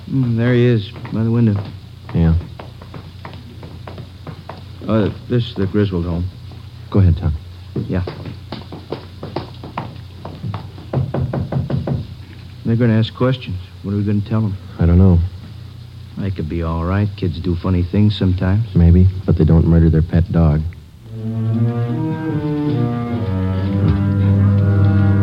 Mm, 0.09 0.37
there 0.37 0.55
he 0.55 0.65
is, 0.65 0.89
by 1.13 1.23
the 1.23 1.29
window. 1.29 1.53
Uh, 4.87 5.11
this 5.27 5.49
is 5.49 5.53
the 5.55 5.67
Griswold 5.67 6.05
home. 6.05 6.25
Go 6.89 6.99
ahead, 6.99 7.17
Tom. 7.17 7.33
Yeah. 7.75 8.05
They're 12.65 12.77
going 12.77 12.89
to 12.89 12.95
ask 12.95 13.13
questions. 13.13 13.57
What 13.83 13.93
are 13.93 13.97
we 13.97 14.03
going 14.03 14.21
to 14.21 14.29
tell 14.29 14.41
them? 14.41 14.57
I 14.79 14.85
don't 14.85 14.97
know. 14.97 15.19
They 16.17 16.31
could 16.31 16.47
be 16.47 16.63
all 16.63 16.85
right. 16.85 17.09
Kids 17.17 17.39
do 17.41 17.55
funny 17.57 17.83
things 17.83 18.17
sometimes. 18.17 18.73
Maybe, 18.75 19.07
but 19.25 19.37
they 19.37 19.43
don't 19.43 19.67
murder 19.67 19.89
their 19.89 20.01
pet 20.01 20.31
dog. 20.31 20.61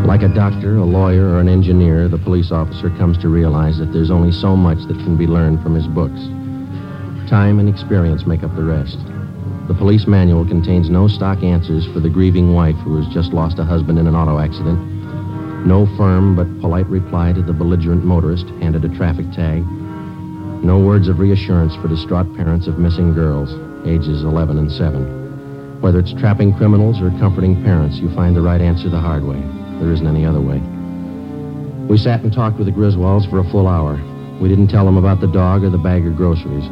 Like 0.07 0.23
a 0.23 0.29
doctor, 0.29 0.77
a 0.77 0.85
lawyer, 0.85 1.27
or 1.31 1.41
an 1.41 1.49
engineer, 1.49 2.07
the 2.07 2.19
police 2.19 2.53
officer 2.53 2.91
comes 2.91 3.17
to 3.19 3.29
realize 3.31 3.79
that 3.79 3.93
there's 3.93 4.11
only 4.11 4.31
so 4.31 4.55
much 4.55 4.79
that 4.89 4.99
can 4.99 5.17
be 5.17 5.27
learned 5.27 5.63
from 5.63 5.75
his 5.75 5.87
books. 5.87 6.21
Time 7.31 7.59
and 7.59 7.69
experience 7.69 8.27
make 8.27 8.43
up 8.43 8.55
the 8.55 8.63
rest. 8.63 8.99
The 9.67 9.75
police 9.75 10.07
manual 10.07 10.45
contains 10.45 10.91
no 10.91 11.09
stock 11.09 11.43
answers 11.43 11.87
for 11.87 12.01
the 12.01 12.11
grieving 12.11 12.53
wife 12.53 12.77
who 12.77 12.97
has 12.97 13.07
just 13.13 13.33
lost 13.33 13.59
a 13.59 13.65
husband 13.65 13.99
in 13.99 14.07
an 14.07 14.15
auto 14.15 14.39
accident, 14.39 14.79
no 15.67 15.87
firm 15.97 16.37
but 16.37 16.61
polite 16.61 16.87
reply 16.87 17.33
to 17.33 17.41
the 17.41 17.55
belligerent 17.55 18.05
motorist 18.05 18.47
handed 18.61 18.85
a 18.85 18.95
traffic 18.95 19.25
tag, 19.33 19.65
no 20.63 20.79
words 20.79 21.09
of 21.09 21.19
reassurance 21.19 21.75
for 21.77 21.89
distraught 21.89 22.37
parents 22.37 22.67
of 22.67 22.79
missing 22.79 23.15
girls, 23.15 23.55
ages 23.89 24.23
11 24.23 24.59
and 24.59 24.71
7. 24.71 25.81
Whether 25.81 25.99
it's 25.99 26.13
trapping 26.13 26.55
criminals 26.55 27.01
or 27.01 27.09
comforting 27.19 27.63
parents, 27.65 27.97
you 27.97 28.15
find 28.15 28.37
the 28.37 28.43
right 28.43 28.61
answer 28.61 28.91
the 28.91 29.01
hard 29.01 29.25
way. 29.25 29.41
There 29.81 29.93
isn't 29.93 30.07
any 30.07 30.27
other 30.27 30.41
way. 30.43 30.61
We 31.89 31.97
sat 31.97 32.21
and 32.21 32.33
talked 32.33 32.59
with 32.59 32.67
the 32.67 32.73
Griswolds 32.73 33.29
for 33.31 33.39
a 33.39 33.51
full 33.51 33.67
hour. 33.67 33.97
We 34.41 34.51
didn't 34.51 34.69
tell 34.69 34.85
them 34.85 34.99
about 34.99 35.21
the 35.21 35.27
dog 35.27 35.65
or 35.65 35.71
the 35.71 35.79
bag 35.79 36.07
of 36.07 36.17
groceries. 36.17 36.65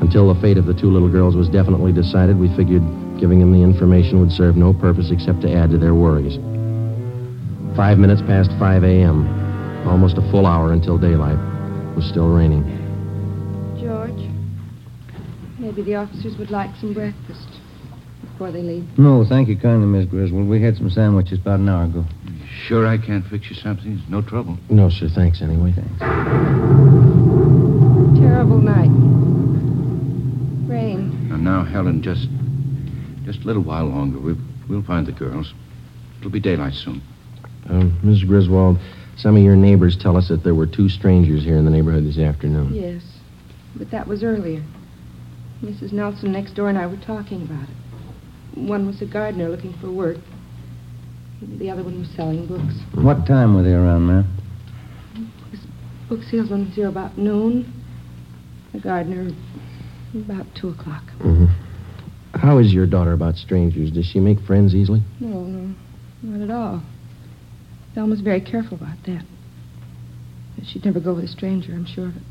Until 0.00 0.32
the 0.32 0.40
fate 0.40 0.58
of 0.58 0.66
the 0.66 0.74
two 0.74 0.90
little 0.90 1.08
girls 1.08 1.36
was 1.36 1.48
definitely 1.48 1.92
decided, 1.92 2.38
we 2.38 2.54
figured 2.54 2.82
giving 3.18 3.40
them 3.40 3.52
the 3.52 3.62
information 3.62 4.20
would 4.20 4.30
serve 4.30 4.56
no 4.56 4.72
purpose 4.72 5.10
except 5.10 5.40
to 5.42 5.52
add 5.52 5.70
to 5.70 5.78
their 5.78 5.94
worries. 5.94 6.36
Five 7.76 7.98
minutes 7.98 8.22
past 8.22 8.50
5 8.58 8.84
a.m., 8.84 9.26
almost 9.88 10.18
a 10.18 10.30
full 10.30 10.46
hour 10.46 10.72
until 10.72 10.98
daylight. 10.98 11.38
It 11.90 11.96
was 11.96 12.06
still 12.06 12.28
raining. 12.28 12.64
George, 13.80 14.28
maybe 15.58 15.82
the 15.82 15.94
officers 15.94 16.36
would 16.38 16.50
like 16.50 16.70
some 16.80 16.92
breakfast 16.92 17.48
before 18.20 18.52
they 18.52 18.62
leave. 18.62 18.86
No, 18.98 19.24
thank 19.26 19.48
you 19.48 19.56
kindly, 19.58 19.86
Miss 19.86 20.08
Griswold. 20.08 20.48
We 20.48 20.60
had 20.62 20.76
some 20.76 20.90
sandwiches 20.90 21.38
about 21.38 21.60
an 21.60 21.68
hour 21.68 21.84
ago. 21.84 22.04
Sure 22.66 22.86
I 22.86 22.98
can't 22.98 23.24
fix 23.26 23.48
you 23.50 23.56
something? 23.56 23.98
It's 23.98 24.10
no 24.10 24.22
trouble. 24.22 24.58
No, 24.68 24.88
sir. 24.90 25.08
Thanks 25.08 25.40
anyway. 25.42 25.72
Thanks. 25.72 25.98
Terrible 28.18 28.58
night. 28.58 29.05
Rain. 31.46 31.54
And 31.54 31.66
now, 31.66 31.70
Helen, 31.70 32.02
just 32.02 32.28
just 33.24 33.44
a 33.44 33.46
little 33.46 33.62
while 33.62 33.86
longer. 33.86 34.18
We'll, 34.18 34.36
we'll 34.68 34.82
find 34.82 35.06
the 35.06 35.12
girls. 35.12 35.52
It'll 36.20 36.30
be 36.30 36.40
daylight 36.40 36.74
soon. 36.74 37.02
Um, 37.68 37.98
Ms. 38.02 38.22
Griswold, 38.24 38.78
some 39.16 39.36
of 39.36 39.42
your 39.42 39.56
neighbors 39.56 39.96
tell 39.96 40.16
us 40.16 40.28
that 40.28 40.44
there 40.44 40.54
were 40.54 40.66
two 40.66 40.88
strangers 40.88 41.42
here 41.42 41.56
in 41.56 41.64
the 41.64 41.70
neighborhood 41.70 42.04
this 42.04 42.18
afternoon. 42.18 42.72
Yes, 42.72 43.02
but 43.74 43.90
that 43.90 44.06
was 44.06 44.22
earlier. 44.22 44.62
Mrs. 45.62 45.92
Nelson 45.92 46.32
next 46.32 46.54
door 46.54 46.68
and 46.68 46.78
I 46.78 46.86
were 46.86 46.98
talking 46.98 47.42
about 47.42 47.68
it. 47.68 48.58
One 48.58 48.86
was 48.86 49.02
a 49.02 49.06
gardener 49.06 49.48
looking 49.48 49.72
for 49.80 49.90
work. 49.90 50.18
The 51.42 51.70
other 51.70 51.82
one 51.82 51.98
was 51.98 52.08
selling 52.10 52.46
books. 52.46 52.74
What 52.94 53.26
time 53.26 53.54
were 53.54 53.62
they 53.62 53.72
around, 53.72 54.06
ma'am? 54.06 54.26
Book 56.08 56.22
salesman 56.30 56.66
was 56.66 56.74
here 56.74 56.88
about 56.88 57.18
noon. 57.18 57.72
The 58.72 58.78
gardener 58.78 59.30
about 60.22 60.46
two 60.54 60.68
o'clock. 60.70 61.02
Mm-hmm. 61.20 61.46
How 62.38 62.58
is 62.58 62.72
your 62.72 62.86
daughter 62.86 63.12
about 63.12 63.36
strangers? 63.36 63.90
Does 63.90 64.06
she 64.06 64.20
make 64.20 64.40
friends 64.40 64.74
easily? 64.74 65.02
No, 65.20 65.44
no, 65.44 65.74
not 66.22 66.40
at 66.42 66.50
all. 66.50 66.82
Thelma's 67.94 68.20
very 68.20 68.40
careful 68.40 68.76
about 68.76 68.96
that. 69.06 69.24
She'd 70.64 70.84
never 70.84 71.00
go 71.00 71.14
with 71.14 71.24
a 71.24 71.28
stranger, 71.28 71.72
I'm 71.72 71.86
sure 71.86 72.06
of 72.06 72.16
it. 72.16 72.22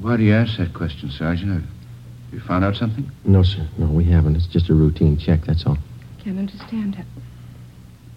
Why 0.00 0.16
do 0.16 0.22
you 0.22 0.34
ask 0.34 0.58
that 0.58 0.74
question, 0.74 1.10
Sergeant? 1.10 1.62
Have 1.64 2.34
you 2.34 2.40
found 2.40 2.64
out 2.64 2.76
something? 2.76 3.10
No, 3.24 3.42
sir. 3.42 3.66
No, 3.78 3.86
we 3.86 4.04
haven't. 4.04 4.36
It's 4.36 4.46
just 4.46 4.68
a 4.70 4.74
routine 4.74 5.16
check, 5.18 5.40
that's 5.46 5.64
all. 5.66 5.78
Can't 6.22 6.38
understand 6.38 6.96
it. 6.96 7.06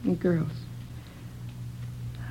And 0.04 0.20
girls. 0.20 0.52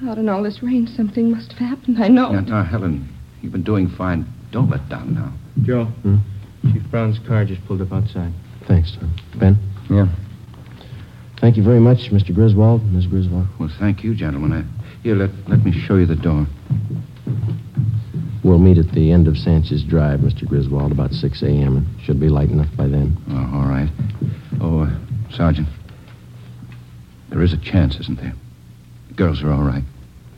Out 0.05 0.19
in 0.19 0.29
all 0.29 0.43
this 0.43 0.63
rain, 0.63 0.87
something 0.87 1.31
must 1.31 1.53
have 1.53 1.59
happened. 1.59 2.03
I 2.03 2.09
know. 2.09 2.33
Now, 2.33 2.41
now, 2.41 2.65
Helen, 2.65 3.09
you've 3.43 3.53
been 3.53 3.63
doing 3.63 3.89
fine. 3.89 4.27
Don't 4.51 4.69
let 4.71 4.89
down 4.89 5.15
now. 5.15 5.33
Joe, 5.63 5.85
Hmm? 6.03 6.17
Chief 6.63 6.83
Brown's 6.91 7.19
car 7.21 7.45
just 7.45 7.65
pulled 7.67 7.81
up 7.81 7.93
outside. 7.93 8.33
Thanks, 8.67 8.93
Tom. 8.93 9.15
Ben? 9.37 9.59
Yeah. 9.89 10.07
Thank 11.41 11.57
you 11.57 11.63
very 11.63 11.81
much, 11.81 12.11
Mr. 12.11 12.35
Griswold, 12.35 12.85
Ms. 12.93 13.07
Griswold. 13.07 13.47
Well, 13.59 13.71
thank 13.79 14.05
you, 14.05 14.15
gentlemen. 14.15 14.53
I, 14.53 15.03
here, 15.03 15.15
let, 15.15 15.31
let 15.49 15.65
me 15.65 15.73
show 15.73 15.97
you 15.97 16.05
the 16.05 16.17
door. 16.17 16.47
We'll 18.45 18.59
meet 18.59 18.79
at 18.79 18.93
the 18.93 19.11
end 19.11 19.27
of 19.27 19.39
Sanchez 19.39 19.83
Drive, 19.83 20.21
Mr. 20.21 20.47
Griswold, 20.47 20.93
about 20.93 21.13
6 21.13 21.43
a.m. 21.43 21.87
It 21.99 22.05
should 22.05 22.21
be 22.21 22.29
light 22.29 22.51
enough 22.51 22.69
by 22.77 22.87
then. 22.89 23.17
Oh, 23.31 23.59
all 23.59 23.67
right. 23.67 23.89
Oh, 24.61 24.81
uh, 24.81 24.91
Sergeant, 25.31 25.69
there 27.31 27.43
is 27.43 27.53
a 27.53 27.59
chance, 27.59 27.99
isn't 28.01 28.21
there? 28.21 28.35
The 29.09 29.15
girls 29.15 29.43
are 29.43 29.53
all 29.53 29.63
right. 29.63 29.85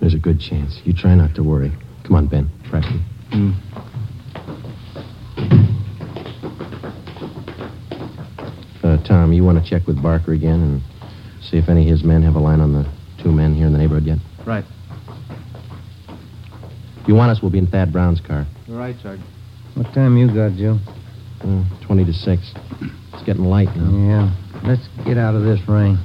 There's 0.00 0.14
a 0.14 0.18
good 0.18 0.40
chance. 0.40 0.80
You 0.84 0.92
try 0.92 1.14
not 1.14 1.34
to 1.36 1.42
worry. 1.42 1.72
Come 2.04 2.16
on, 2.16 2.26
Ben. 2.26 2.50
Preston. 2.68 3.04
Hmm. 3.30 3.52
Tom, 9.32 9.36
you 9.36 9.44
want 9.44 9.64
to 9.64 9.70
check 9.70 9.86
with 9.86 10.02
Barker 10.02 10.32
again 10.32 10.60
and 10.60 10.82
see 11.42 11.56
if 11.56 11.70
any 11.70 11.84
of 11.84 11.88
his 11.88 12.04
men 12.04 12.22
have 12.22 12.34
a 12.34 12.38
line 12.38 12.60
on 12.60 12.74
the 12.74 12.84
two 13.22 13.32
men 13.32 13.54
here 13.54 13.66
in 13.66 13.72
the 13.72 13.78
neighborhood 13.78 14.04
yet? 14.04 14.18
Right. 14.46 14.64
If 17.00 17.08
you 17.08 17.14
want 17.14 17.30
us, 17.30 17.40
we'll 17.40 17.50
be 17.50 17.56
in 17.58 17.66
Thad 17.66 17.92
Brown's 17.92 18.20
car. 18.20 18.46
All 18.68 18.76
right, 18.76 18.94
Sergeant. 19.02 19.26
What 19.74 19.92
time 19.94 20.18
you 20.18 20.26
got, 20.26 20.52
Joe? 20.52 20.78
Uh, 21.40 21.64
20 21.86 22.04
to 22.04 22.12
6. 22.12 22.54
It's 23.14 23.22
getting 23.24 23.44
light 23.44 23.74
now. 23.74 23.90
Yeah. 23.90 24.68
Let's 24.68 24.86
get 25.06 25.16
out 25.16 25.34
of 25.34 25.44
this 25.44 25.60
rain. 25.66 25.96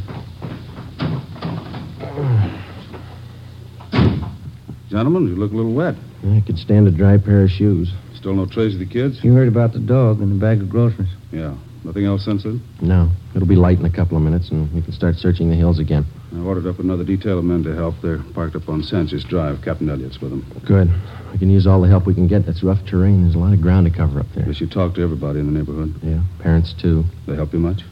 Gentlemen, 4.90 5.28
you 5.28 5.36
look 5.36 5.52
a 5.52 5.56
little 5.56 5.74
wet. 5.74 5.96
I 6.24 6.42
could 6.46 6.58
stand 6.58 6.88
a 6.88 6.92
dry 6.92 7.18
pair 7.18 7.44
of 7.44 7.50
shoes. 7.50 7.92
Still 8.16 8.36
no 8.36 8.46
trace 8.46 8.74
of 8.74 8.80
the 8.80 8.86
kids? 8.88 9.20
You 9.22 9.34
heard 9.34 9.50
about 9.50 9.74
the 9.74 9.80
dog 9.80 10.22
and 10.22 10.32
the 10.32 10.40
bag 10.40 10.62
of 10.62 10.70
groceries. 10.70 11.10
Yeah. 11.32 11.56
Nothing 11.84 12.06
else 12.06 12.26
since 12.26 12.44
then? 12.44 12.62
No. 12.82 13.10
It'll 13.36 13.48
be 13.48 13.56
light 13.56 13.80
in 13.80 13.86
a 13.86 13.90
couple 13.90 14.18
of 14.18 14.24
minutes, 14.24 14.50
and 14.50 14.72
we 14.74 14.82
can 14.82 14.92
start 14.92 15.16
searching 15.16 15.50
the 15.50 15.56
hills 15.56 15.80
again. 15.80 16.06
I 16.36 16.40
ordered 16.40 16.68
up 16.68 16.80
another 16.80 17.04
detail 17.04 17.40
of 17.40 17.46
men 17.46 17.64
to 17.64 17.74
help. 17.74 17.96
They're 18.02 18.20
parked 18.34 18.56
up 18.56 18.68
on 18.68 18.84
Sanchez 18.84 19.24
Drive. 19.24 19.62
Captain 19.62 19.90
Elliott's 19.90 20.20
with 20.20 20.32
them. 20.32 20.46
Good. 20.66 20.92
We 21.32 21.38
can 21.38 21.50
use 21.50 21.66
all 21.66 21.82
the 21.82 21.88
help 21.88 22.06
we 22.06 22.14
can 22.14 22.28
get. 22.28 22.46
That's 22.46 22.64
rough 22.64 22.86
terrain. 22.86 23.24
There's 23.24 23.36
a 23.36 23.40
lot 23.40 23.54
of 23.54 23.62
ground 23.62 23.90
to 23.90 23.96
cover 23.96 24.20
up 24.20 24.26
there. 24.36 24.46
Guess 24.46 24.60
you 24.60 24.68
talked 24.68 24.96
to 24.96 25.04
everybody 25.04 25.40
in 25.40 25.46
the 25.52 25.58
neighborhood. 25.58 25.96
Yeah, 26.04 26.22
parents, 26.40 26.74
too. 26.74 27.06
They 27.26 27.36
help 27.36 27.54
you 27.54 27.60
much? 27.60 27.84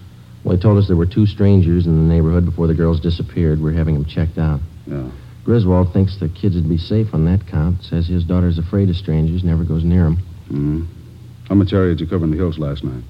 Well, 0.44 0.56
they 0.56 0.62
told 0.62 0.78
us 0.78 0.88
there 0.88 0.98
were 0.98 1.06
two 1.06 1.26
strangers 1.26 1.86
in 1.86 2.08
the 2.08 2.14
neighborhood 2.14 2.46
before 2.46 2.68
the 2.68 2.74
girls 2.74 3.00
disappeared. 3.00 3.62
We're 3.62 3.72
having 3.72 3.94
them 3.94 4.06
checked 4.06 4.38
out. 4.38 4.60
Yeah. 4.86 5.10
Griswold 5.44 5.94
thinks 5.94 6.18
the 6.18 6.28
kids 6.28 6.56
would 6.56 6.68
be 6.68 6.78
safe 6.78 7.14
on 7.14 7.26
that 7.26 7.48
count. 7.48 7.84
Says 7.84 8.08
his 8.08 8.24
daughter's 8.24 8.58
afraid 8.58 8.90
of 8.90 8.96
strangers, 8.96 9.44
never 9.44 9.64
goes 9.64 9.84
near 9.84 10.04
them. 10.04 10.18
Mm-hmm. 10.50 10.84
How 11.48 11.56
much 11.56 11.72
area 11.72 11.90
did 11.96 12.02
you 12.02 12.08
cover 12.08 12.26
in 12.26 12.32
the 12.32 12.38
hills 12.38 12.58
last 12.58 12.84
night? 12.84 13.04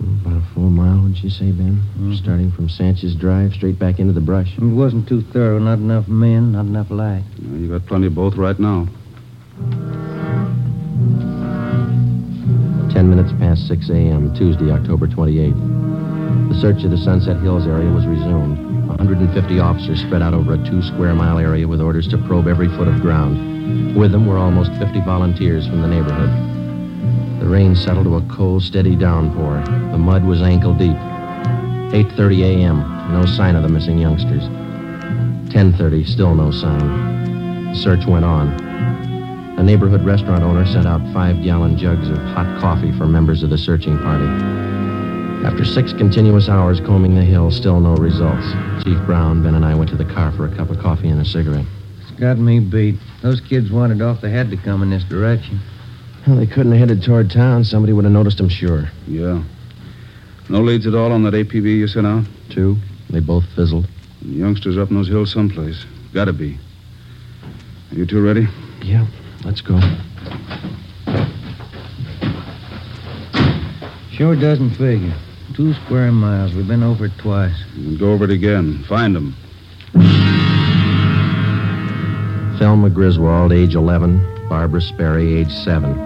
About 0.00 0.36
a 0.36 0.54
full 0.54 0.68
mile, 0.70 1.02
would 1.02 1.16
you 1.22 1.30
say, 1.30 1.52
Ben? 1.52 1.80
Mm-hmm. 1.96 2.14
Starting 2.14 2.52
from 2.52 2.68
Sanchez 2.68 3.14
Drive 3.14 3.54
straight 3.54 3.78
back 3.78 3.98
into 3.98 4.12
the 4.12 4.20
brush. 4.20 4.52
It 4.56 4.62
wasn't 4.62 5.08
too 5.08 5.22
thorough. 5.22 5.58
Not 5.58 5.78
enough 5.78 6.06
men, 6.06 6.52
not 6.52 6.66
enough 6.66 6.90
light. 6.90 7.24
Yeah, 7.38 7.58
you 7.58 7.68
got 7.68 7.86
plenty 7.86 8.06
of 8.08 8.14
both 8.14 8.36
right 8.36 8.58
now. 8.58 8.86
Ten 12.92 13.08
minutes 13.10 13.32
past 13.38 13.66
6 13.68 13.88
a.m., 13.90 14.34
Tuesday, 14.34 14.70
October 14.70 15.06
28th. 15.06 16.48
The 16.52 16.60
search 16.60 16.84
of 16.84 16.90
the 16.90 16.98
Sunset 16.98 17.40
Hills 17.42 17.66
area 17.66 17.90
was 17.90 18.06
resumed. 18.06 18.88
150 18.88 19.58
officers 19.60 20.00
spread 20.00 20.22
out 20.22 20.34
over 20.34 20.54
a 20.54 20.58
two 20.58 20.82
square 20.82 21.14
mile 21.14 21.38
area 21.38 21.66
with 21.66 21.80
orders 21.80 22.08
to 22.08 22.18
probe 22.18 22.48
every 22.48 22.68
foot 22.68 22.88
of 22.88 23.00
ground. 23.00 23.96
With 23.96 24.12
them 24.12 24.26
were 24.26 24.38
almost 24.38 24.70
50 24.78 25.00
volunteers 25.00 25.66
from 25.66 25.82
the 25.82 25.88
neighborhood. 25.88 26.55
The 27.38 27.46
rain 27.46 27.76
settled 27.76 28.06
to 28.06 28.16
a 28.16 28.22
cold, 28.34 28.62
steady 28.62 28.96
downpour. 28.96 29.62
The 29.92 29.98
mud 29.98 30.24
was 30.24 30.40
ankle 30.40 30.74
deep. 30.74 30.96
8.30 30.96 32.42
a.m., 32.42 33.12
no 33.12 33.24
sign 33.26 33.54
of 33.54 33.62
the 33.62 33.68
missing 33.68 33.98
youngsters. 33.98 34.42
10.30, 35.52 36.06
still 36.06 36.34
no 36.34 36.50
sign. 36.50 37.72
The 37.72 37.74
search 37.74 38.06
went 38.06 38.24
on. 38.24 38.48
A 39.58 39.62
neighborhood 39.62 40.04
restaurant 40.04 40.42
owner 40.42 40.66
sent 40.66 40.86
out 40.86 41.00
five-gallon 41.12 41.78
jugs 41.78 42.08
of 42.08 42.18
hot 42.18 42.60
coffee 42.60 42.92
for 42.92 43.06
members 43.06 43.42
of 43.42 43.50
the 43.50 43.58
searching 43.58 43.98
party. 43.98 44.26
After 45.46 45.64
six 45.64 45.92
continuous 45.92 46.48
hours 46.48 46.80
combing 46.80 47.14
the 47.14 47.24
hill, 47.24 47.50
still 47.50 47.80
no 47.80 47.94
results. 47.96 48.46
Chief 48.82 48.98
Brown, 49.06 49.42
Ben, 49.42 49.54
and 49.54 49.64
I 49.64 49.74
went 49.74 49.90
to 49.90 49.96
the 49.96 50.04
car 50.04 50.32
for 50.32 50.46
a 50.46 50.56
cup 50.56 50.70
of 50.70 50.78
coffee 50.80 51.08
and 51.08 51.20
a 51.20 51.24
cigarette. 51.24 51.66
It's 52.00 52.18
got 52.18 52.38
me 52.38 52.60
beat. 52.60 52.96
Those 53.22 53.40
kids 53.40 53.70
wanted 53.70 54.02
off. 54.02 54.20
They 54.20 54.30
had 54.30 54.50
to 54.50 54.56
come 54.56 54.82
in 54.82 54.90
this 54.90 55.04
direction. 55.04 55.60
Well, 56.26 56.36
they 56.36 56.46
couldn't 56.46 56.72
have 56.72 56.80
headed 56.80 57.04
toward 57.04 57.30
town. 57.30 57.62
Somebody 57.62 57.92
would 57.92 58.04
have 58.04 58.12
noticed 58.12 58.38
them, 58.38 58.48
sure. 58.48 58.90
Yeah. 59.06 59.42
No 60.48 60.60
leads 60.60 60.86
at 60.86 60.94
all 60.94 61.12
on 61.12 61.22
that 61.22 61.34
APB 61.34 61.64
you 61.64 61.86
sent 61.86 62.06
out? 62.06 62.24
Two. 62.50 62.76
They 63.10 63.20
both 63.20 63.44
fizzled. 63.54 63.86
Youngsters 64.22 64.76
up 64.76 64.90
in 64.90 64.96
those 64.96 65.08
hills 65.08 65.32
someplace. 65.32 65.84
Gotta 66.12 66.32
be. 66.32 66.58
Are 67.92 67.94
you 67.94 68.06
two 68.06 68.20
ready? 68.20 68.48
Yeah, 68.82 69.06
let's 69.44 69.60
go. 69.60 69.78
Sure 74.10 74.34
doesn't 74.34 74.70
figure. 74.70 75.14
Two 75.54 75.74
square 75.74 76.10
miles. 76.10 76.54
We've 76.54 76.66
been 76.66 76.82
over 76.82 77.06
it 77.06 77.12
twice. 77.18 77.56
And 77.74 77.98
go 77.98 78.12
over 78.12 78.24
it 78.24 78.30
again. 78.30 78.82
Find 78.88 79.14
them. 79.14 79.36
Thelma 82.58 82.90
Griswold, 82.90 83.52
age 83.52 83.74
11. 83.74 84.48
Barbara 84.48 84.80
Sperry, 84.80 85.34
age 85.34 85.52
7. 85.52 86.05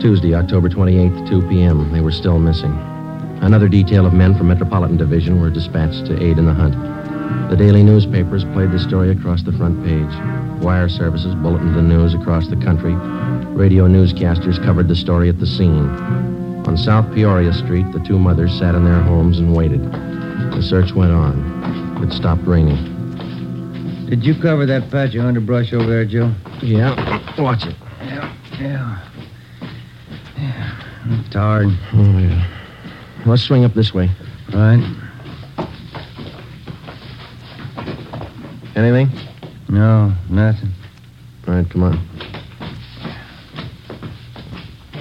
Tuesday, 0.00 0.34
October 0.34 0.68
28th, 0.68 1.28
2 1.28 1.48
p.m. 1.48 1.92
They 1.92 2.00
were 2.00 2.12
still 2.12 2.38
missing. 2.38 2.72
Another 3.40 3.68
detail 3.68 4.06
of 4.06 4.12
men 4.12 4.36
from 4.36 4.48
Metropolitan 4.48 4.96
Division 4.96 5.40
were 5.40 5.50
dispatched 5.50 6.06
to 6.06 6.22
aid 6.22 6.38
in 6.38 6.46
the 6.46 6.54
hunt. 6.54 6.74
The 7.50 7.56
daily 7.56 7.82
newspapers 7.82 8.44
played 8.44 8.70
the 8.70 8.78
story 8.78 9.10
across 9.10 9.42
the 9.42 9.52
front 9.52 9.84
page. 9.84 10.62
Wire 10.62 10.88
services 10.88 11.34
bulletined 11.34 11.76
the 11.76 11.82
news 11.82 12.14
across 12.14 12.48
the 12.48 12.56
country. 12.56 12.94
Radio 13.54 13.86
newscasters 13.86 14.62
covered 14.64 14.88
the 14.88 14.96
story 14.96 15.28
at 15.28 15.38
the 15.40 15.46
scene. 15.46 15.88
On 16.66 16.76
South 16.76 17.12
Peoria 17.14 17.52
Street, 17.52 17.90
the 17.92 18.00
two 18.00 18.18
mothers 18.18 18.58
sat 18.58 18.74
in 18.74 18.84
their 18.84 19.02
homes 19.02 19.38
and 19.38 19.54
waited. 19.54 19.82
The 19.92 20.62
search 20.62 20.92
went 20.92 21.12
on. 21.12 22.02
It 22.02 22.12
stopped 22.12 22.44
raining. 22.46 22.76
Did 24.06 24.24
you 24.24 24.34
cover 24.40 24.64
that 24.66 24.90
patch 24.90 25.14
of 25.14 25.24
underbrush 25.24 25.72
over 25.72 25.86
there, 25.86 26.04
Joe? 26.04 26.34
Yeah. 26.62 26.94
Watch 27.40 27.66
it. 27.66 27.74
Yeah, 28.00 28.34
yeah. 28.58 29.13
Yeah. 31.06 31.12
I'm 31.12 31.24
tired. 31.30 31.66
Oh, 31.92 32.18
yeah. 32.18 32.46
Let's 33.26 33.42
swing 33.42 33.64
up 33.64 33.74
this 33.74 33.92
way. 33.92 34.10
Right. 34.52 34.82
Anything? 38.76 39.10
No, 39.68 40.12
nothing. 40.28 40.70
All 41.46 41.54
right, 41.54 41.70
come 41.70 41.84
on. 41.84 42.08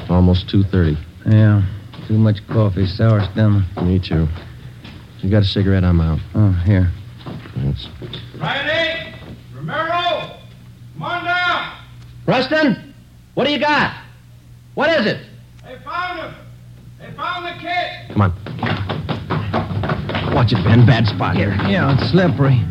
Almost 0.09 0.47
2.30. 0.47 0.97
Yeah. 1.25 1.63
Too 2.07 2.17
much 2.17 2.45
coffee, 2.47 2.85
sour 2.85 3.23
stomach. 3.31 3.65
Me 3.81 3.99
too. 3.99 4.27
You 5.19 5.29
got 5.29 5.43
a 5.43 5.45
cigarette? 5.45 5.83
I'm 5.83 6.01
out. 6.01 6.19
Oh, 6.35 6.51
here. 6.65 6.91
Thanks. 7.55 7.87
Riley! 8.37 9.13
Romero! 9.53 10.37
Come 10.93 11.01
on 11.01 11.25
down! 11.25 11.77
Preston, 12.25 12.93
what 13.33 13.45
do 13.45 13.51
you 13.51 13.59
got? 13.59 13.95
What 14.75 14.89
is 14.99 15.05
it? 15.05 15.25
They 15.83 15.89
found 15.89 16.19
him! 16.19 16.33
They 16.99 17.11
found 17.11 17.45
the 17.45 17.51
kid! 17.59 18.13
Come 18.13 18.21
on. 18.21 18.33
Watch 20.33 20.53
it, 20.53 20.63
Ben. 20.63 20.85
Bad 20.85 21.07
spot 21.07 21.35
here. 21.35 21.49
Yeah, 21.67 21.97
it's 21.97 22.09
slippery. 22.09 22.61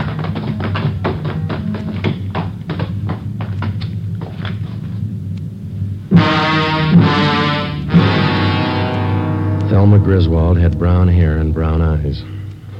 Thelma 9.68 9.98
Griswold 9.98 10.58
had 10.58 10.78
brown 10.78 11.08
hair 11.08 11.36
and 11.36 11.52
brown 11.52 11.82
eyes, 11.82 12.22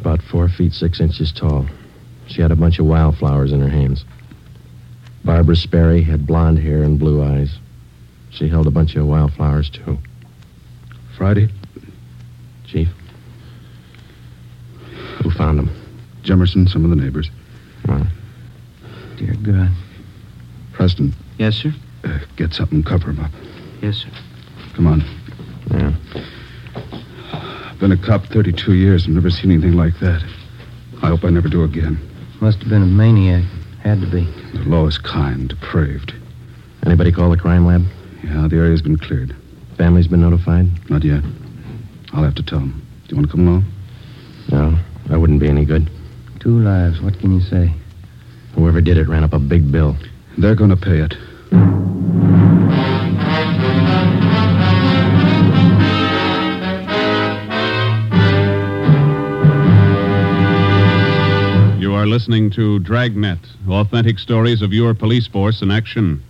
about 0.00 0.22
four 0.22 0.48
feet 0.48 0.72
six 0.72 1.00
inches 1.00 1.30
tall. 1.32 1.66
She 2.26 2.40
had 2.40 2.50
a 2.50 2.56
bunch 2.56 2.78
of 2.78 2.86
wildflowers 2.86 3.52
in 3.52 3.60
her 3.60 3.68
hands. 3.68 4.04
Barbara 5.24 5.56
Sperry 5.56 6.02
had 6.02 6.26
blonde 6.26 6.58
hair 6.58 6.82
and 6.82 6.98
blue 6.98 7.22
eyes. 7.22 7.58
She 8.30 8.48
held 8.48 8.66
a 8.66 8.70
bunch 8.70 8.96
of 8.96 9.06
wildflowers, 9.06 9.68
too. 9.68 9.98
Friday? 11.16 11.48
Chief? 12.66 12.88
Who 15.22 15.30
found 15.30 15.58
them? 15.58 15.70
Jimmerson, 16.22 16.68
some 16.68 16.84
of 16.84 16.90
the 16.90 16.96
neighbors. 16.96 17.30
Well, 17.86 18.06
Dear 19.16 19.34
God. 19.42 19.70
Preston, 20.72 21.12
Yes, 21.38 21.56
sir? 21.56 21.72
uh, 22.04 22.18
get 22.36 22.54
something 22.54 22.76
and 22.76 22.86
cover 22.86 23.10
him 23.10 23.20
up. 23.20 23.30
Yes, 23.82 23.96
sir. 23.98 24.08
Come 24.74 24.86
on. 24.86 25.04
yeah. 25.70 25.92
I've 27.70 27.78
been 27.78 27.92
a 27.92 27.96
cop 27.96 28.24
32 28.26 28.74
years 28.74 29.06
and 29.06 29.14
never 29.14 29.30
seen 29.30 29.50
anything 29.50 29.72
like 29.74 29.98
that. 30.00 30.22
I 31.02 31.08
hope 31.08 31.24
I 31.24 31.30
never 31.30 31.48
do 31.48 31.64
again. 31.64 31.98
Must 32.40 32.58
have 32.60 32.68
been 32.68 32.82
a 32.82 32.86
maniac. 32.86 33.44
Had 33.82 34.00
to 34.00 34.06
be. 34.06 34.24
The 34.56 34.62
law 34.66 34.86
is 34.86 34.98
kind, 34.98 35.48
depraved. 35.48 36.14
Anybody 36.86 37.10
call 37.12 37.30
the 37.30 37.36
crime 37.36 37.66
lab? 37.66 37.82
Yeah, 38.24 38.46
the 38.48 38.56
area's 38.56 38.82
been 38.82 38.96
cleared. 38.96 39.34
Family's 39.82 40.06
been 40.06 40.20
notified? 40.20 40.66
Not 40.88 41.02
yet. 41.02 41.24
I'll 42.12 42.22
have 42.22 42.36
to 42.36 42.42
tell 42.44 42.60
them. 42.60 42.86
Do 43.08 43.08
you 43.08 43.16
want 43.16 43.28
to 43.28 43.36
come 43.36 43.48
along? 43.48 43.64
No, 44.48 44.78
that 45.08 45.18
wouldn't 45.18 45.40
be 45.40 45.48
any 45.48 45.64
good. 45.64 45.90
Two 46.38 46.60
lives. 46.60 47.00
What 47.00 47.18
can 47.18 47.34
you 47.34 47.40
say? 47.40 47.74
Whoever 48.54 48.80
did 48.80 48.96
it 48.96 49.08
ran 49.08 49.24
up 49.24 49.32
a 49.32 49.40
big 49.40 49.72
bill. 49.72 49.96
They're 50.38 50.54
going 50.54 50.70
to 50.70 50.76
pay 50.76 51.00
it. 51.00 51.14
You 61.80 61.92
are 61.92 62.06
listening 62.06 62.52
to 62.52 62.78
Dragnet, 62.78 63.40
authentic 63.68 64.20
stories 64.20 64.62
of 64.62 64.72
your 64.72 64.94
police 64.94 65.26
force 65.26 65.60
in 65.60 65.72
action. 65.72 66.22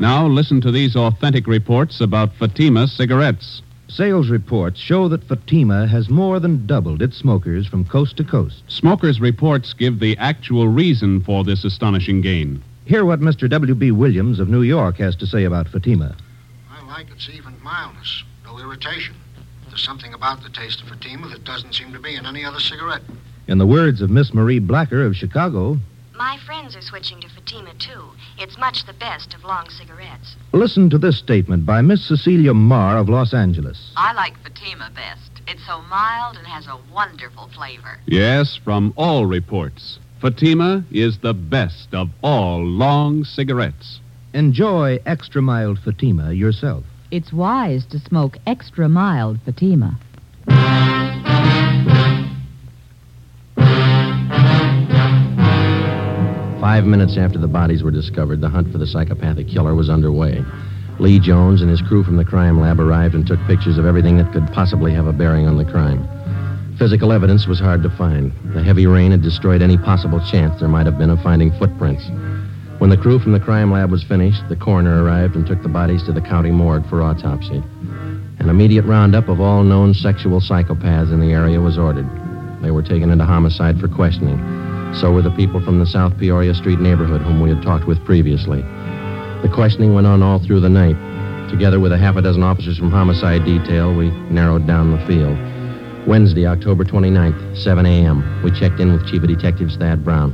Now 0.00 0.26
listen 0.26 0.62
to 0.62 0.72
these 0.72 0.96
authentic 0.96 1.46
reports 1.46 2.00
about 2.00 2.32
Fatima 2.36 2.88
cigarettes. 2.88 3.60
Sales 3.86 4.30
reports 4.30 4.80
show 4.80 5.08
that 5.08 5.24
Fatima 5.24 5.86
has 5.86 6.08
more 6.08 6.40
than 6.40 6.66
doubled 6.66 7.02
its 7.02 7.18
smokers 7.18 7.66
from 7.66 7.84
coast 7.84 8.16
to 8.16 8.24
coast. 8.24 8.62
Smokers' 8.66 9.20
reports 9.20 9.74
give 9.74 10.00
the 10.00 10.16
actual 10.16 10.68
reason 10.68 11.20
for 11.20 11.44
this 11.44 11.66
astonishing 11.66 12.22
gain. 12.22 12.62
Hear 12.86 13.04
what 13.04 13.20
Mr. 13.20 13.46
W.B. 13.50 13.90
Williams 13.90 14.40
of 14.40 14.48
New 14.48 14.62
York 14.62 14.96
has 14.96 15.16
to 15.16 15.26
say 15.26 15.44
about 15.44 15.68
Fatima. 15.68 16.16
I 16.70 16.82
like 16.86 17.10
its 17.10 17.28
even 17.28 17.62
mildness, 17.62 18.24
no 18.46 18.58
irritation. 18.58 19.16
There's 19.68 19.84
something 19.84 20.14
about 20.14 20.42
the 20.42 20.48
taste 20.48 20.80
of 20.80 20.88
Fatima 20.88 21.28
that 21.28 21.44
doesn't 21.44 21.74
seem 21.74 21.92
to 21.92 21.98
be 21.98 22.16
in 22.16 22.24
any 22.24 22.42
other 22.42 22.58
cigarette. 22.58 23.02
In 23.48 23.58
the 23.58 23.66
words 23.66 24.00
of 24.00 24.08
Miss 24.08 24.32
Marie 24.32 24.60
Blacker 24.60 25.04
of 25.04 25.14
Chicago, 25.14 25.78
My 26.16 26.38
friends 26.60 26.76
are 26.76 26.82
switching 26.82 27.18
to 27.18 27.28
Fatima, 27.30 27.72
too. 27.78 28.04
It's 28.38 28.58
much 28.58 28.84
the 28.84 28.92
best 28.92 29.32
of 29.32 29.44
long 29.44 29.70
cigarettes. 29.70 30.36
listen 30.52 30.90
to 30.90 30.98
this 30.98 31.16
statement 31.16 31.64
by 31.64 31.80
Miss 31.80 32.04
Cecilia 32.06 32.52
Marr 32.52 32.98
of 32.98 33.08
Los 33.08 33.32
Angeles. 33.32 33.92
I 33.96 34.12
like 34.12 34.38
Fatima 34.42 34.90
best. 34.94 35.40
It's 35.48 35.66
so 35.66 35.80
mild 35.82 36.36
and 36.36 36.46
has 36.46 36.66
a 36.66 36.78
wonderful 36.92 37.48
flavor. 37.54 37.98
Yes, 38.04 38.56
from 38.62 38.92
all 38.96 39.24
reports, 39.24 39.98
Fatima 40.20 40.84
is 40.90 41.18
the 41.18 41.32
best 41.32 41.94
of 41.94 42.10
all 42.22 42.62
long 42.62 43.24
cigarettes. 43.24 44.00
Enjoy 44.34 44.98
extra 45.06 45.40
mild 45.40 45.78
Fatima 45.78 46.32
yourself. 46.34 46.84
It's 47.10 47.32
wise 47.32 47.86
to 47.86 47.98
smoke 48.00 48.36
extra 48.46 48.86
mild 48.86 49.38
Fatima. 49.46 49.98
Five 56.70 56.86
minutes 56.86 57.16
after 57.16 57.36
the 57.36 57.48
bodies 57.48 57.82
were 57.82 57.90
discovered, 57.90 58.40
the 58.40 58.48
hunt 58.48 58.70
for 58.70 58.78
the 58.78 58.86
psychopathic 58.86 59.48
killer 59.48 59.74
was 59.74 59.90
underway. 59.90 60.44
Lee 61.00 61.18
Jones 61.18 61.62
and 61.62 61.68
his 61.68 61.82
crew 61.82 62.04
from 62.04 62.16
the 62.16 62.24
crime 62.24 62.60
lab 62.60 62.78
arrived 62.78 63.16
and 63.16 63.26
took 63.26 63.44
pictures 63.48 63.76
of 63.76 63.86
everything 63.86 64.16
that 64.18 64.32
could 64.32 64.46
possibly 64.52 64.94
have 64.94 65.08
a 65.08 65.12
bearing 65.12 65.48
on 65.48 65.56
the 65.56 65.64
crime. 65.64 66.08
Physical 66.78 67.10
evidence 67.10 67.48
was 67.48 67.58
hard 67.58 67.82
to 67.82 67.90
find. 67.90 68.32
The 68.54 68.62
heavy 68.62 68.86
rain 68.86 69.10
had 69.10 69.20
destroyed 69.20 69.62
any 69.62 69.78
possible 69.78 70.24
chance 70.30 70.60
there 70.60 70.68
might 70.68 70.86
have 70.86 70.96
been 70.96 71.10
of 71.10 71.20
finding 71.22 71.50
footprints. 71.58 72.04
When 72.78 72.90
the 72.90 72.96
crew 72.96 73.18
from 73.18 73.32
the 73.32 73.40
crime 73.40 73.72
lab 73.72 73.90
was 73.90 74.04
finished, 74.04 74.48
the 74.48 74.54
coroner 74.54 75.02
arrived 75.02 75.34
and 75.34 75.44
took 75.44 75.64
the 75.64 75.68
bodies 75.68 76.04
to 76.04 76.12
the 76.12 76.20
county 76.20 76.52
morgue 76.52 76.88
for 76.88 77.02
autopsy. 77.02 77.60
An 78.38 78.48
immediate 78.48 78.84
roundup 78.84 79.28
of 79.28 79.40
all 79.40 79.64
known 79.64 79.92
sexual 79.92 80.40
psychopaths 80.40 81.12
in 81.12 81.18
the 81.18 81.32
area 81.32 81.60
was 81.60 81.78
ordered. 81.78 82.08
They 82.62 82.70
were 82.70 82.84
taken 82.84 83.10
into 83.10 83.24
homicide 83.24 83.80
for 83.80 83.88
questioning. 83.88 84.69
So 84.98 85.12
were 85.12 85.22
the 85.22 85.30
people 85.30 85.60
from 85.60 85.78
the 85.78 85.86
South 85.86 86.18
Peoria 86.18 86.54
Street 86.54 86.80
neighborhood 86.80 87.22
whom 87.22 87.40
we 87.40 87.48
had 87.48 87.62
talked 87.62 87.86
with 87.86 88.04
previously. 88.04 88.62
The 89.42 89.50
questioning 89.54 89.94
went 89.94 90.06
on 90.06 90.22
all 90.22 90.38
through 90.38 90.60
the 90.60 90.68
night. 90.68 90.96
Together 91.48 91.80
with 91.80 91.92
a 91.92 91.98
half 91.98 92.16
a 92.16 92.22
dozen 92.22 92.42
officers 92.42 92.76
from 92.78 92.90
homicide 92.90 93.44
detail, 93.44 93.94
we 93.94 94.10
narrowed 94.30 94.66
down 94.66 94.90
the 94.90 95.06
field. 95.06 95.36
Wednesday, 96.06 96.46
October 96.46 96.84
29th, 96.84 97.56
7 97.56 97.86
a.m. 97.86 98.42
We 98.42 98.50
checked 98.50 98.80
in 98.80 98.92
with 98.92 99.06
Chief 99.06 99.22
of 99.22 99.28
Detectives 99.28 99.76
Thad 99.76 100.04
Brown. 100.04 100.32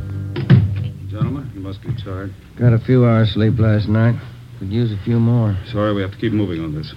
Gentlemen, 1.09 1.51
you 1.55 1.61
must 1.61 1.83
be 1.83 1.95
tired. 2.03 2.33
Got 2.57 2.73
a 2.73 2.79
few 2.79 3.07
hours 3.07 3.33
sleep 3.33 3.59
last 3.59 3.89
night. 3.89 4.21
Could 4.59 4.73
use 4.73 4.93
a 4.93 4.99
few 5.05 5.21
more. 5.21 5.57
Sorry, 5.71 5.93
we 5.93 6.03
have 6.03 6.13
to 6.13 6.19
keep 6.19 6.33
moving 6.33 6.63
on 6.65 6.75
this. 6.75 6.93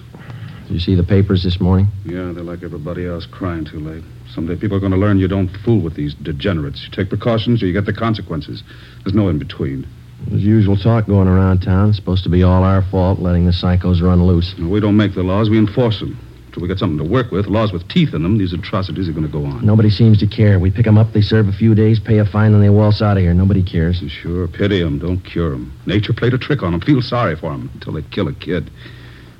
Did 0.66 0.74
you 0.74 0.80
see 0.80 0.94
the 0.94 1.04
papers 1.04 1.42
this 1.42 1.60
morning? 1.60 1.88
Yeah, 2.04 2.32
they're 2.32 2.44
like 2.44 2.62
everybody 2.62 3.06
else, 3.06 3.26
crying 3.26 3.64
too 3.64 3.80
late. 3.80 4.04
Someday 4.34 4.56
people 4.56 4.76
are 4.76 4.80
going 4.80 4.92
to 4.92 4.98
learn 4.98 5.18
you 5.18 5.28
don't 5.28 5.48
fool 5.48 5.80
with 5.80 5.94
these 5.94 6.14
degenerates. 6.14 6.84
You 6.84 6.90
take 6.90 7.08
precautions 7.08 7.62
or 7.62 7.66
you 7.66 7.72
get 7.72 7.86
the 7.86 7.92
consequences. 7.92 8.62
There's 9.04 9.14
no 9.14 9.28
in 9.28 9.38
between. 9.38 9.86
There's 10.28 10.44
usual 10.44 10.76
talk 10.76 11.06
going 11.06 11.28
around 11.28 11.60
town. 11.60 11.88
It's 11.88 11.98
supposed 11.98 12.22
to 12.24 12.28
be 12.28 12.42
all 12.42 12.62
our 12.62 12.82
fault, 12.82 13.18
letting 13.18 13.46
the 13.46 13.52
psychos 13.52 14.02
run 14.02 14.22
loose. 14.24 14.54
We 14.56 14.78
don't 14.78 14.96
make 14.96 15.14
the 15.14 15.22
laws, 15.22 15.50
we 15.50 15.58
enforce 15.58 15.98
them. 16.00 16.18
Till 16.52 16.62
we 16.62 16.68
get 16.68 16.78
something 16.78 16.98
to 16.98 17.04
work 17.04 17.30
with, 17.30 17.46
laws 17.46 17.72
with 17.72 17.86
teeth 17.88 18.12
in 18.12 18.24
them, 18.24 18.36
these 18.36 18.52
atrocities 18.52 19.08
are 19.08 19.12
going 19.12 19.26
to 19.26 19.32
go 19.32 19.44
on. 19.44 19.64
Nobody 19.64 19.88
seems 19.88 20.18
to 20.18 20.26
care. 20.26 20.58
We 20.58 20.70
pick 20.70 20.86
'em 20.86 20.98
up, 20.98 21.12
they 21.12 21.20
serve 21.22 21.48
a 21.48 21.52
few 21.52 21.76
days, 21.76 22.00
pay 22.00 22.18
a 22.18 22.24
fine, 22.24 22.52
and 22.54 22.62
they 22.62 22.70
waltz 22.70 23.00
out 23.00 23.16
of 23.16 23.22
here. 23.22 23.32
Nobody 23.32 23.62
cares. 23.62 24.02
Sure, 24.08 24.48
pity 24.48 24.82
'em, 24.82 24.98
don't 24.98 25.22
cure 25.24 25.54
'em. 25.54 25.72
Nature 25.86 26.12
played 26.12 26.34
a 26.34 26.38
trick 26.38 26.62
on 26.62 26.74
'em. 26.74 26.80
Feel 26.80 27.02
sorry 27.02 27.36
for 27.36 27.52
'em 27.52 27.70
until 27.74 27.92
they 27.92 28.02
kill 28.02 28.26
a 28.26 28.32
kid. 28.32 28.68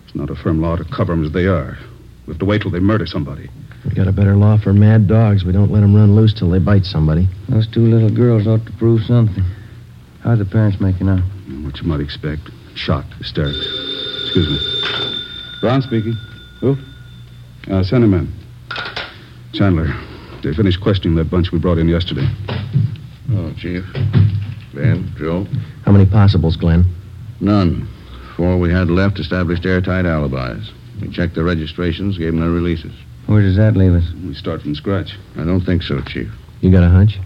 It's 0.06 0.14
not 0.14 0.30
a 0.30 0.36
firm 0.36 0.60
law 0.60 0.76
to 0.76 0.84
cover 0.84 1.12
'em 1.12 1.24
as 1.24 1.32
they 1.32 1.46
are. 1.46 1.78
We 2.26 2.32
have 2.32 2.38
to 2.38 2.44
wait 2.44 2.62
till 2.62 2.70
they 2.70 2.80
murder 2.80 3.06
somebody. 3.06 3.48
We 3.84 3.94
got 3.94 4.06
a 4.06 4.12
better 4.12 4.36
law 4.36 4.58
for 4.58 4.72
mad 4.72 5.08
dogs. 5.08 5.44
We 5.44 5.52
don't 5.52 5.70
let 5.70 5.80
them 5.80 5.94
run 5.94 6.14
loose 6.14 6.34
till 6.34 6.50
they 6.50 6.58
bite 6.58 6.84
somebody. 6.84 7.28
Those 7.48 7.66
two 7.66 7.80
little 7.80 8.10
girls 8.10 8.46
ought 8.46 8.64
to 8.66 8.72
prove 8.72 9.02
something. 9.04 9.42
How 10.22 10.30
are 10.32 10.36
the 10.36 10.44
parents 10.44 10.80
making 10.80 11.08
out? 11.08 11.22
What 11.64 11.80
you 11.80 11.86
might 11.88 12.00
expect. 12.00 12.50
Shocked, 12.74 13.14
hysterics. 13.14 13.66
Excuse 14.24 14.48
me. 14.48 14.58
Brown 15.60 15.82
speaking. 15.82 16.14
Who? 16.60 16.76
Uh, 17.70 17.82
send 17.82 18.04
him 18.04 18.14
in. 18.14 18.32
Chandler, 19.52 19.88
they 20.42 20.52
finished 20.54 20.80
questioning 20.80 21.16
that 21.16 21.30
bunch 21.30 21.50
we 21.50 21.58
brought 21.58 21.78
in 21.78 21.88
yesterday. 21.88 22.28
Oh, 23.32 23.52
Chief. 23.56 23.84
Ben, 24.74 25.12
Joe? 25.16 25.46
How 25.84 25.92
many 25.92 26.06
possibles, 26.06 26.56
Glenn? 26.56 26.84
None. 27.40 27.88
Four 28.36 28.58
we 28.58 28.70
had 28.70 28.88
left 28.88 29.18
established 29.18 29.66
airtight 29.66 30.06
alibis. 30.06 30.70
We 31.00 31.08
checked 31.08 31.34
their 31.34 31.44
registrations, 31.44 32.18
gave 32.18 32.32
them 32.32 32.40
their 32.40 32.50
releases. 32.50 32.92
Where 33.26 33.42
does 33.42 33.56
that 33.56 33.76
leave 33.76 33.92
us? 33.92 34.10
We 34.24 34.34
start 34.34 34.62
from 34.62 34.74
scratch. 34.74 35.16
I 35.36 35.44
don't 35.44 35.60
think 35.60 35.82
so, 35.82 36.00
Chief. 36.02 36.30
You 36.60 36.70
got 36.70 36.82
a 36.82 36.88
hunch? 36.88 37.18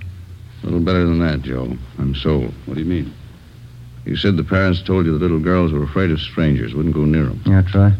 A 0.63 0.67
little 0.67 0.81
better 0.81 1.05
than 1.05 1.19
that, 1.21 1.43
Joe. 1.43 1.77
I'm 1.99 2.15
sold. 2.15 2.53
What 2.67 2.75
do 2.75 2.81
you 2.81 2.87
mean? 2.87 3.13
You 4.05 4.17
said 4.17 4.37
the 4.37 4.45
parents 4.45 4.83
told 4.83 5.07
you 5.07 5.13
the 5.13 5.19
little 5.19 5.41
girls 5.41 5.73
were 5.73 5.83
afraid 5.83 6.11
of 6.11 6.21
strangers, 6.21 6.75
wouldn't 6.75 6.95
go 6.95 7.05
near 7.05 7.25
them. 7.25 7.43
Yeah, 7.47 7.63
try. 7.63 7.93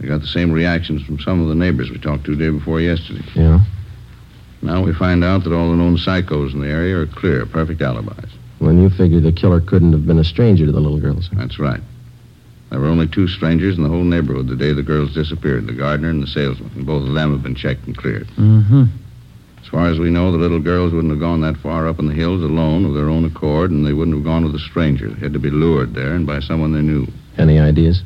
We 0.00 0.08
got 0.08 0.20
the 0.20 0.26
same 0.26 0.52
reactions 0.52 1.02
from 1.02 1.18
some 1.20 1.40
of 1.40 1.48
the 1.48 1.54
neighbors 1.54 1.90
we 1.90 1.98
talked 1.98 2.24
to 2.24 2.36
day 2.36 2.50
before 2.50 2.80
yesterday. 2.80 3.24
Yeah? 3.34 3.60
Now 4.62 4.82
we 4.82 4.92
find 4.92 5.24
out 5.24 5.44
that 5.44 5.52
all 5.52 5.70
the 5.70 5.76
known 5.76 5.96
psychos 5.96 6.52
in 6.52 6.60
the 6.60 6.68
area 6.68 6.96
are 6.98 7.06
clear, 7.06 7.46
perfect 7.46 7.80
alibis. 7.82 8.30
When 8.58 8.80
you 8.80 8.90
figure 8.90 9.20
the 9.20 9.32
killer 9.32 9.60
couldn't 9.60 9.92
have 9.92 10.06
been 10.06 10.18
a 10.18 10.24
stranger 10.24 10.66
to 10.66 10.72
the 10.72 10.80
little 10.80 10.98
girls. 11.00 11.30
That's 11.32 11.58
right. 11.58 11.80
There 12.70 12.80
were 12.80 12.88
only 12.88 13.08
two 13.08 13.28
strangers 13.28 13.76
in 13.76 13.82
the 13.82 13.88
whole 13.88 14.04
neighborhood 14.04 14.48
the 14.48 14.56
day 14.56 14.72
the 14.72 14.82
girls 14.82 15.14
disappeared 15.14 15.66
the 15.66 15.72
gardener 15.72 16.10
and 16.10 16.22
the 16.22 16.26
salesman. 16.26 16.70
And 16.74 16.86
both 16.86 17.06
of 17.06 17.14
them 17.14 17.32
have 17.32 17.42
been 17.42 17.54
checked 17.54 17.86
and 17.86 17.96
cleared. 17.96 18.26
Mm-hmm. 18.36 18.84
As 19.60 19.68
far 19.68 19.88
as 19.88 19.98
we 19.98 20.10
know, 20.10 20.30
the 20.30 20.38
little 20.38 20.60
girls 20.60 20.92
wouldn't 20.92 21.10
have 21.10 21.20
gone 21.20 21.40
that 21.42 21.56
far 21.58 21.88
up 21.88 21.98
in 21.98 22.06
the 22.06 22.14
hills 22.14 22.42
alone 22.42 22.84
of 22.84 22.94
their 22.94 23.08
own 23.08 23.24
accord, 23.24 23.70
and 23.70 23.86
they 23.86 23.92
wouldn't 23.92 24.16
have 24.16 24.24
gone 24.24 24.44
with 24.44 24.54
a 24.54 24.58
stranger. 24.58 25.08
They 25.08 25.20
had 25.20 25.32
to 25.32 25.38
be 25.38 25.50
lured 25.50 25.94
there 25.94 26.14
and 26.14 26.26
by 26.26 26.40
someone 26.40 26.72
they 26.72 26.82
knew. 26.82 27.06
Any 27.36 27.58
ideas? 27.58 28.02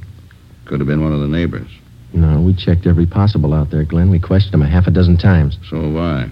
Could 0.65 0.81
have 0.81 0.87
been 0.87 1.03
one 1.03 1.13
of 1.13 1.21
the 1.21 1.29
neighbors. 1.29 1.69
No, 2.13 2.41
we 2.41 2.55
checked 2.55 2.87
every 2.87 3.07
possible 3.07 3.55
out 3.55 3.71
there, 3.71 3.85
Glenn. 3.85 4.11
We 4.11 4.19
questioned 4.19 4.55
them 4.55 4.63
a 4.63 4.69
half 4.69 4.87
a 4.87 4.91
dozen 4.91 5.17
times. 5.17 5.59
So 5.69 5.81
have 5.81 5.97
I. 5.97 6.31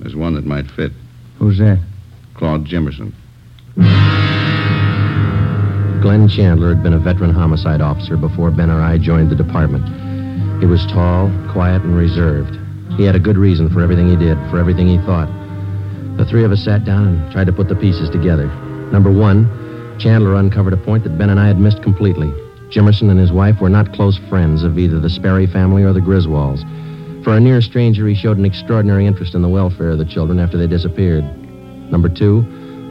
There's 0.00 0.16
one 0.16 0.34
that 0.34 0.46
might 0.46 0.70
fit. 0.70 0.92
Who's 1.38 1.58
that? 1.58 1.84
Claude 2.34 2.64
Jimmerson. 2.64 3.12
Glenn 6.04 6.28
Chandler 6.28 6.68
had 6.68 6.82
been 6.82 6.92
a 6.92 6.98
veteran 6.98 7.32
homicide 7.32 7.80
officer 7.80 8.18
before 8.18 8.50
Ben 8.50 8.68
or 8.68 8.78
I 8.78 8.98
joined 8.98 9.30
the 9.30 9.34
department. 9.34 9.86
He 10.60 10.66
was 10.66 10.84
tall, 10.84 11.32
quiet, 11.50 11.80
and 11.80 11.96
reserved. 11.96 12.58
He 12.98 13.04
had 13.04 13.16
a 13.16 13.18
good 13.18 13.38
reason 13.38 13.70
for 13.70 13.80
everything 13.80 14.10
he 14.10 14.16
did, 14.16 14.36
for 14.50 14.58
everything 14.58 14.86
he 14.86 14.98
thought. 14.98 15.28
The 16.18 16.26
three 16.26 16.44
of 16.44 16.52
us 16.52 16.62
sat 16.62 16.84
down 16.84 17.08
and 17.08 17.32
tried 17.32 17.46
to 17.46 17.54
put 17.54 17.68
the 17.68 17.74
pieces 17.74 18.10
together. 18.10 18.48
Number 18.92 19.10
one, 19.10 19.48
Chandler 19.98 20.34
uncovered 20.34 20.74
a 20.74 20.76
point 20.76 21.04
that 21.04 21.16
Ben 21.16 21.30
and 21.30 21.40
I 21.40 21.46
had 21.46 21.58
missed 21.58 21.82
completely. 21.82 22.28
Jimmerson 22.68 23.08
and 23.08 23.18
his 23.18 23.32
wife 23.32 23.62
were 23.62 23.70
not 23.70 23.94
close 23.94 24.18
friends 24.28 24.62
of 24.62 24.78
either 24.78 25.00
the 25.00 25.08
Sperry 25.08 25.46
family 25.46 25.84
or 25.84 25.94
the 25.94 26.00
Griswolds. 26.00 26.64
For 27.24 27.34
a 27.34 27.40
near 27.40 27.62
stranger, 27.62 28.06
he 28.06 28.14
showed 28.14 28.36
an 28.36 28.44
extraordinary 28.44 29.06
interest 29.06 29.34
in 29.34 29.40
the 29.40 29.48
welfare 29.48 29.92
of 29.92 29.98
the 29.98 30.04
children 30.04 30.38
after 30.38 30.58
they 30.58 30.66
disappeared. 30.66 31.24
Number 31.90 32.10
two, 32.10 32.42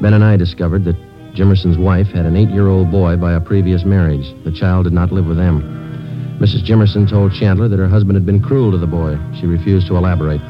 Ben 0.02 0.16
and 0.16 0.24
I 0.24 0.36
discovered 0.36 0.84
that 0.86 1.13
Jimmerson's 1.36 1.80
wife 1.80 2.08
had 2.08 2.28
an 2.28 2.38
eight-year-old 2.38 2.92
boy 2.92 3.18
by 3.18 3.34
a 3.34 3.42
previous 3.42 3.84
marriage. 3.84 4.36
The 4.44 4.52
child 4.52 4.84
did 4.84 4.94
not 4.94 5.12
live 5.12 5.26
with 5.26 5.38
them. 5.38 6.38
Mrs. 6.40 6.64
Jimmerson 6.64 7.10
told 7.10 7.34
Chandler 7.34 7.68
that 7.68 7.80
her 7.80 7.88
husband 7.88 8.16
had 8.16 8.26
been 8.26 8.42
cruel 8.42 8.70
to 8.72 8.78
the 8.78 8.86
boy. 8.86 9.18
She 9.40 9.48
refused 9.48 9.88
to 9.88 9.98
elaborate. 9.98 10.42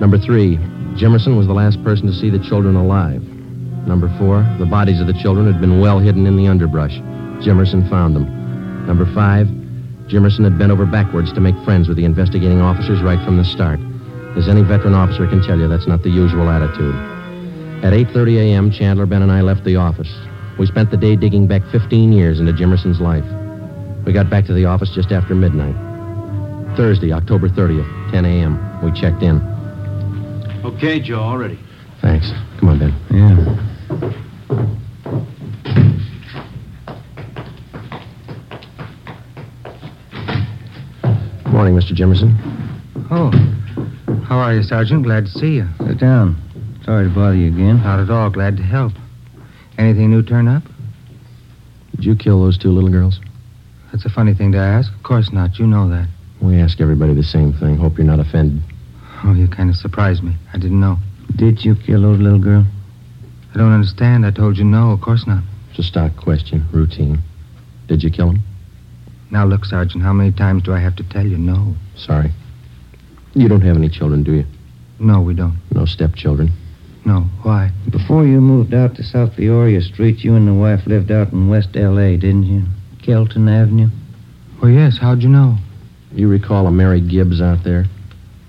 Number 0.00 0.18
three, 0.18 0.58
Jimmerson 1.00 1.38
was 1.38 1.46
the 1.46 1.54
last 1.54 1.82
person 1.82 2.06
to 2.06 2.12
see 2.12 2.28
the 2.28 2.38
children 2.38 2.76
alive. 2.76 3.22
Number 3.86 4.12
four, 4.18 4.44
the 4.58 4.66
bodies 4.66 5.00
of 5.00 5.06
the 5.06 5.16
children 5.22 5.50
had 5.50 5.60
been 5.60 5.80
well 5.80 5.98
hidden 5.98 6.26
in 6.26 6.36
the 6.36 6.48
underbrush. 6.48 6.98
Jimmerson 7.40 7.88
found 7.88 8.14
them. 8.14 8.86
Number 8.86 9.06
five, 9.14 9.46
Jimmerson 10.12 10.44
had 10.44 10.58
bent 10.58 10.70
over 10.70 10.84
backwards 10.84 11.32
to 11.32 11.40
make 11.40 11.56
friends 11.64 11.88
with 11.88 11.96
the 11.96 12.04
investigating 12.04 12.60
officers 12.60 13.00
right 13.00 13.22
from 13.24 13.38
the 13.38 13.44
start. 13.44 13.80
As 14.36 14.48
any 14.48 14.62
veteran 14.62 14.92
officer 14.92 15.26
can 15.26 15.40
tell 15.42 15.58
you, 15.58 15.68
that's 15.68 15.86
not 15.86 16.02
the 16.02 16.10
usual 16.10 16.50
attitude. 16.50 17.13
At 17.84 17.92
8.30 17.92 18.38
a.m., 18.38 18.70
Chandler, 18.70 19.04
Ben, 19.04 19.20
and 19.20 19.30
I 19.30 19.42
left 19.42 19.62
the 19.62 19.76
office. 19.76 20.10
We 20.58 20.64
spent 20.64 20.90
the 20.90 20.96
day 20.96 21.16
digging 21.16 21.46
back 21.46 21.60
15 21.70 22.12
years 22.14 22.40
into 22.40 22.54
Jimmerson's 22.54 22.98
life. 22.98 23.26
We 24.06 24.14
got 24.14 24.30
back 24.30 24.46
to 24.46 24.54
the 24.54 24.64
office 24.64 24.90
just 24.94 25.12
after 25.12 25.34
midnight. 25.34 25.76
Thursday, 26.78 27.12
October 27.12 27.50
30th, 27.50 28.10
10 28.10 28.24
a.m. 28.24 28.82
We 28.82 28.90
checked 28.98 29.22
in. 29.22 29.36
Okay, 30.64 30.98
Joe, 30.98 31.20
all 31.20 31.36
ready. 31.36 31.58
Thanks. 32.00 32.30
Come 32.58 32.70
on, 32.70 32.78
Ben. 32.78 32.94
Yeah. 33.10 33.36
Good 41.42 41.52
Morning, 41.52 41.74
Mr. 41.74 41.92
Jimmerson. 41.92 42.34
Oh. 43.10 43.30
How 44.24 44.38
are 44.38 44.54
you, 44.54 44.62
Sergeant? 44.62 45.02
Glad 45.02 45.26
to 45.26 45.30
see 45.30 45.56
you. 45.56 45.68
Sit 45.86 46.00
down. 46.00 46.43
Sorry 46.84 47.08
to 47.08 47.14
bother 47.14 47.34
you 47.34 47.48
again. 47.48 47.78
Not 47.82 48.00
at 48.00 48.10
all. 48.10 48.28
Glad 48.28 48.58
to 48.58 48.62
help. 48.62 48.92
Anything 49.78 50.10
new 50.10 50.22
turn 50.22 50.48
up? 50.48 50.62
Did 51.96 52.04
you 52.04 52.14
kill 52.14 52.42
those 52.42 52.58
two 52.58 52.70
little 52.70 52.90
girls? 52.90 53.20
That's 53.90 54.04
a 54.04 54.10
funny 54.10 54.34
thing 54.34 54.52
to 54.52 54.58
ask. 54.58 54.92
Of 54.92 55.02
course 55.02 55.32
not. 55.32 55.58
You 55.58 55.66
know 55.66 55.88
that. 55.88 56.08
We 56.42 56.60
ask 56.60 56.80
everybody 56.80 57.14
the 57.14 57.22
same 57.22 57.54
thing. 57.54 57.76
Hope 57.76 57.96
you're 57.96 58.06
not 58.06 58.20
offended. 58.20 58.62
Oh, 59.24 59.32
you 59.32 59.48
kind 59.48 59.70
of 59.70 59.76
surprised 59.76 60.22
me. 60.22 60.34
I 60.52 60.58
didn't 60.58 60.80
know. 60.80 60.98
Did 61.36 61.64
you 61.64 61.74
kill 61.74 62.02
those 62.02 62.20
little 62.20 62.38
girls? 62.38 62.66
I 63.54 63.58
don't 63.58 63.72
understand. 63.72 64.26
I 64.26 64.30
told 64.30 64.58
you 64.58 64.64
no. 64.64 64.90
Of 64.90 65.00
course 65.00 65.26
not. 65.26 65.42
It's 65.70 65.78
a 65.78 65.82
stock 65.82 66.16
question, 66.16 66.66
routine. 66.70 67.22
Did 67.86 68.02
you 68.02 68.10
kill 68.10 68.32
them? 68.32 68.42
Now, 69.30 69.46
look, 69.46 69.64
Sergeant, 69.64 70.04
how 70.04 70.12
many 70.12 70.32
times 70.32 70.64
do 70.64 70.74
I 70.74 70.80
have 70.80 70.96
to 70.96 71.04
tell 71.04 71.26
you 71.26 71.38
no? 71.38 71.74
Sorry. 71.96 72.30
You 73.34 73.48
don't 73.48 73.62
have 73.62 73.76
any 73.76 73.88
children, 73.88 74.22
do 74.22 74.32
you? 74.32 74.44
No, 74.98 75.22
we 75.22 75.34
don't. 75.34 75.56
No 75.72 75.86
stepchildren. 75.86 76.52
No. 77.04 77.20
Why? 77.42 77.70
Before 77.90 78.26
you 78.26 78.40
moved 78.40 78.72
out 78.72 78.94
to 78.96 79.02
South 79.02 79.36
Peoria 79.36 79.82
Street, 79.82 80.24
you 80.24 80.34
and 80.34 80.48
the 80.48 80.54
wife 80.54 80.86
lived 80.86 81.10
out 81.10 81.32
in 81.32 81.48
West 81.48 81.76
L.A., 81.76 82.16
didn't 82.16 82.44
you? 82.44 82.62
Kelton 83.02 83.48
Avenue? 83.48 83.88
Well, 84.62 84.70
yes. 84.70 84.96
How'd 84.98 85.22
you 85.22 85.28
know? 85.28 85.56
You 86.12 86.28
recall 86.28 86.66
a 86.66 86.70
Mary 86.70 87.00
Gibbs 87.00 87.42
out 87.42 87.64
there? 87.64 87.84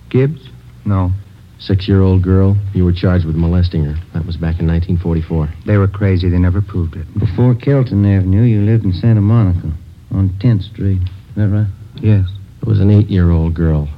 Gibbs? 0.10 0.50
No. 0.86 1.12
Six-year-old 1.60 2.22
girl. 2.22 2.56
You 2.74 2.86
were 2.86 2.94
charged 2.94 3.26
with 3.26 3.36
molesting 3.36 3.84
her. 3.84 3.96
That 4.14 4.26
was 4.26 4.38
back 4.38 4.60
in 4.60 4.68
1944. 4.68 5.50
They 5.66 5.78
were 5.78 5.88
crazy. 5.88 6.30
They 6.30 6.38
never 6.38 6.62
proved 6.62 6.96
it. 6.96 7.08
Before 7.20 7.56
Kelton 7.56 8.06
Avenue, 8.06 8.44
you 8.44 8.62
lived 8.62 8.86
in 8.86 8.94
Santa 8.94 9.22
Monica 9.22 9.74
on 10.12 10.30
10th 10.40 10.64
Street. 10.72 11.02
Is 11.02 11.36
that 11.36 11.50
right? 11.50 11.68
Yes. 11.96 12.28
It 12.62 12.68
was 12.68 12.80
an 12.80 12.92
eight-year-old 12.92 13.54
girl. 13.54 13.90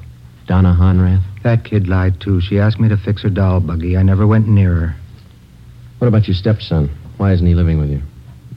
Donna 0.48 0.76
Honrath. 0.80 1.24
That 1.44 1.64
kid 1.64 1.88
lied, 1.88 2.20
too. 2.20 2.42
She 2.42 2.60
asked 2.60 2.80
me 2.80 2.90
to 2.90 2.98
fix 2.98 3.24
her 3.24 3.30
doll 3.30 3.60
buggy. 3.60 3.98
I 3.98 4.04
never 4.04 4.28
went 4.28 4.48
near 4.48 4.74
her. 4.74 4.96
What 6.00 6.08
about 6.08 6.28
your 6.28 6.36
stepson? 6.36 6.90
Why 7.18 7.34
isn't 7.34 7.46
he 7.46 7.56
living 7.56 7.80
with 7.80 7.90
you? 7.90 8.02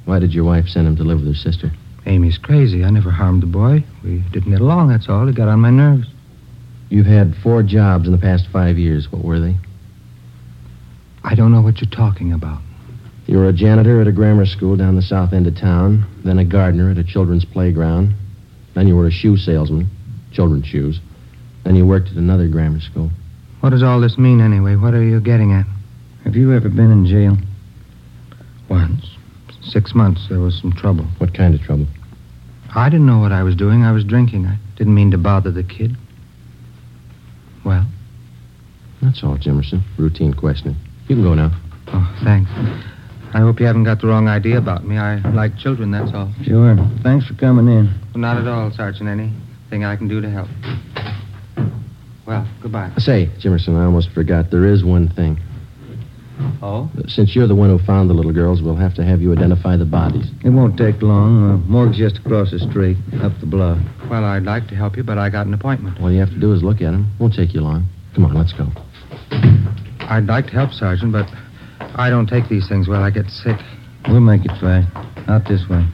Why 0.05 0.19
did 0.19 0.35
your 0.35 0.45
wife 0.45 0.67
send 0.69 0.87
him 0.87 0.97
to 0.97 1.05
live 1.05 1.19
with 1.19 1.29
her 1.29 1.35
sister? 1.35 1.71
Amy's 2.07 2.39
crazy. 2.39 2.85
I 2.85 2.91
never 2.91 3.11
harmed 3.11 3.43
the 3.43 3.47
boy. 3.47 3.85
We 4.03 4.23
didn't 4.33 4.51
get 4.51 4.61
along, 4.61 4.89
that's 4.89 5.09
all. 5.09 5.27
He 5.27 5.33
got 5.33 5.49
on 5.49 5.61
my 5.61 5.71
nerves. 5.71 6.07
You've 6.89 7.07
had 7.07 7.37
four 7.43 7.63
jobs 7.63 8.07
in 8.07 8.13
the 8.13 8.19
past 8.19 8.49
five 8.53 8.79
years. 8.79 9.11
What 9.13 9.25
were 9.25 9.39
they? 9.39 9.57
I 11.23 11.35
don't 11.35 11.53
know 11.53 11.61
what 11.61 11.81
you're 11.81 11.91
talking 11.91 12.33
about. 12.33 12.61
You 13.27 13.39
were 13.39 13.49
a 13.49 13.53
janitor 13.53 14.01
at 14.01 14.09
a 14.09 14.13
grammar 14.13 14.47
school 14.47 14.77
down 14.77 14.97
the 14.97 15.03
south 15.03 15.33
end 15.33 15.47
of 15.47 15.57
town, 15.57 16.05
then 16.25 16.39
a 16.39 16.45
gardener 16.45 16.91
at 16.91 16.99
a 16.99 17.05
children's 17.05 17.45
playground. 17.45 18.15
Then 18.75 18.89
you 18.89 18.97
were 18.97 19.07
a 19.07 19.13
shoe 19.13 19.37
salesman, 19.37 19.89
children's 20.33 20.67
shoes. 20.67 21.01
Then 21.65 21.77
you 21.77 21.87
worked 21.87 22.09
at 22.09 22.17
another 22.17 22.49
grammar 22.49 22.81
school. 22.81 23.11
What 23.61 23.71
does 23.71 23.83
all 23.83 24.01
this 24.01 24.17
mean, 24.17 24.41
anyway? 24.41 24.77
What 24.77 24.95
are 24.95 25.03
you 25.03 25.21
getting 25.21 25.53
at? 25.53 25.67
Have 26.25 26.35
you 26.37 26.53
ever 26.55 26.69
been 26.69 26.91
in 26.91 27.07
jail? 27.07 27.37
Once. 28.69 29.05
Six 29.63 29.95
months. 29.95 30.27
There 30.29 30.41
was 30.41 30.59
some 30.61 30.73
trouble. 30.73 31.05
What 31.19 31.35
kind 31.35 31.55
of 31.55 31.61
trouble? 31.61 31.87
I 32.75 32.89
didn't 32.89 33.07
know 33.07 33.19
what 33.19 33.33
I 33.33 33.43
was 33.43 33.57
doing. 33.57 33.83
I 33.83 33.93
was 33.93 34.05
drinking. 34.05 34.47
I 34.47 34.59
didn't 34.77 34.95
mean 34.95 35.11
to 35.11 35.19
bother 35.19 35.51
the 35.51 35.63
kid. 35.63 35.97
Well? 37.65 37.87
That's 39.03 39.23
all, 39.23 39.37
Jimmerson. 39.37 39.83
Routine 39.99 40.35
questioning. 40.35 40.77
You 41.09 41.17
can 41.17 41.25
go 41.25 41.35
now. 41.35 41.51
Oh, 41.89 42.21
thanks. 42.23 42.51
I 43.33 43.41
hope 43.41 43.61
you 43.61 43.67
haven't 43.67 43.85
got 43.85 44.01
the 44.01 44.07
wrong 44.07 44.29
idea 44.29 44.59
about 44.59 44.85
me. 44.85 44.99
I 44.99 45.17
like 45.31 45.57
children, 45.57 45.91
that's 45.91 46.13
all. 46.15 46.33
Sure. 46.43 46.77
Thanks 47.03 47.27
for 47.27 47.35
coming 47.35 47.69
in. 47.69 47.87
Well, 48.15 48.21
not 48.21 48.39
at 48.39 48.47
all, 48.47 48.71
Sergeant. 48.73 49.09
Any 49.09 49.33
thing 49.69 49.85
I 49.85 49.97
can 49.97 50.09
do 50.09 50.21
to 50.21 50.31
help. 50.31 50.49
Well, 52.31 52.47
goodbye. 52.63 52.93
Say, 52.99 53.29
Jimmerson, 53.43 53.75
I 53.75 53.87
almost 53.87 54.11
forgot. 54.11 54.53
There 54.53 54.65
is 54.65 54.85
one 54.85 55.09
thing. 55.09 55.37
Oh? 56.63 56.89
Since 57.09 57.35
you're 57.35 57.49
the 57.49 57.57
one 57.57 57.71
who 57.71 57.85
found 57.85 58.09
the 58.09 58.15
little 58.15 58.33
girls, 58.33 58.63
we'll 58.63 58.77
have 58.77 58.95
to 58.95 59.05
have 59.05 59.21
you 59.21 59.33
identify 59.33 59.77
the 59.77 59.85
bodies. 59.85 60.31
It 60.45 60.51
won't 60.51 60.79
take 60.79 61.03
long. 61.03 61.51
Uh, 61.51 61.57
morgue's 61.69 61.99
just 61.99 62.19
across 62.19 62.53
the 62.53 62.61
street, 62.61 62.97
up 63.21 63.33
the 63.41 63.47
block. 63.47 63.79
Well, 64.09 64.25
I'd 64.25 64.45
like 64.45 64.69
to 64.69 64.77
help 64.77 64.97
you, 64.97 65.03
but 65.03 65.19
I 65.19 65.29
got 65.29 65.49
an 65.49 65.55
appointment. 65.55 66.01
All 66.01 66.09
you 66.13 66.21
have 66.21 66.31
to 66.31 66.39
do 66.39 66.53
is 66.53 66.63
look 66.63 66.77
at 66.77 66.93
them. 66.93 67.11
Won't 67.19 67.35
take 67.35 67.53
you 67.53 67.63
long. 67.63 67.89
Come 68.15 68.25
on, 68.25 68.35
let's 68.35 68.53
go. 68.53 68.69
I'd 70.03 70.27
like 70.27 70.47
to 70.47 70.53
help, 70.53 70.71
Sergeant, 70.71 71.11
but 71.11 71.27
I 71.99 72.11
don't 72.11 72.29
take 72.29 72.49
these 72.49 72.69
things 72.69 72.87
well. 72.87 73.03
I 73.03 73.11
get 73.11 73.27
sick. 73.27 73.57
We'll 74.07 74.21
make 74.21 74.45
it 74.45 74.53
fast. 74.61 74.87
Out 75.29 75.49
this 75.49 75.69
way. 75.69 75.85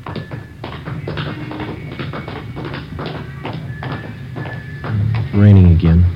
Raining 5.34 5.72
again. 5.74 6.15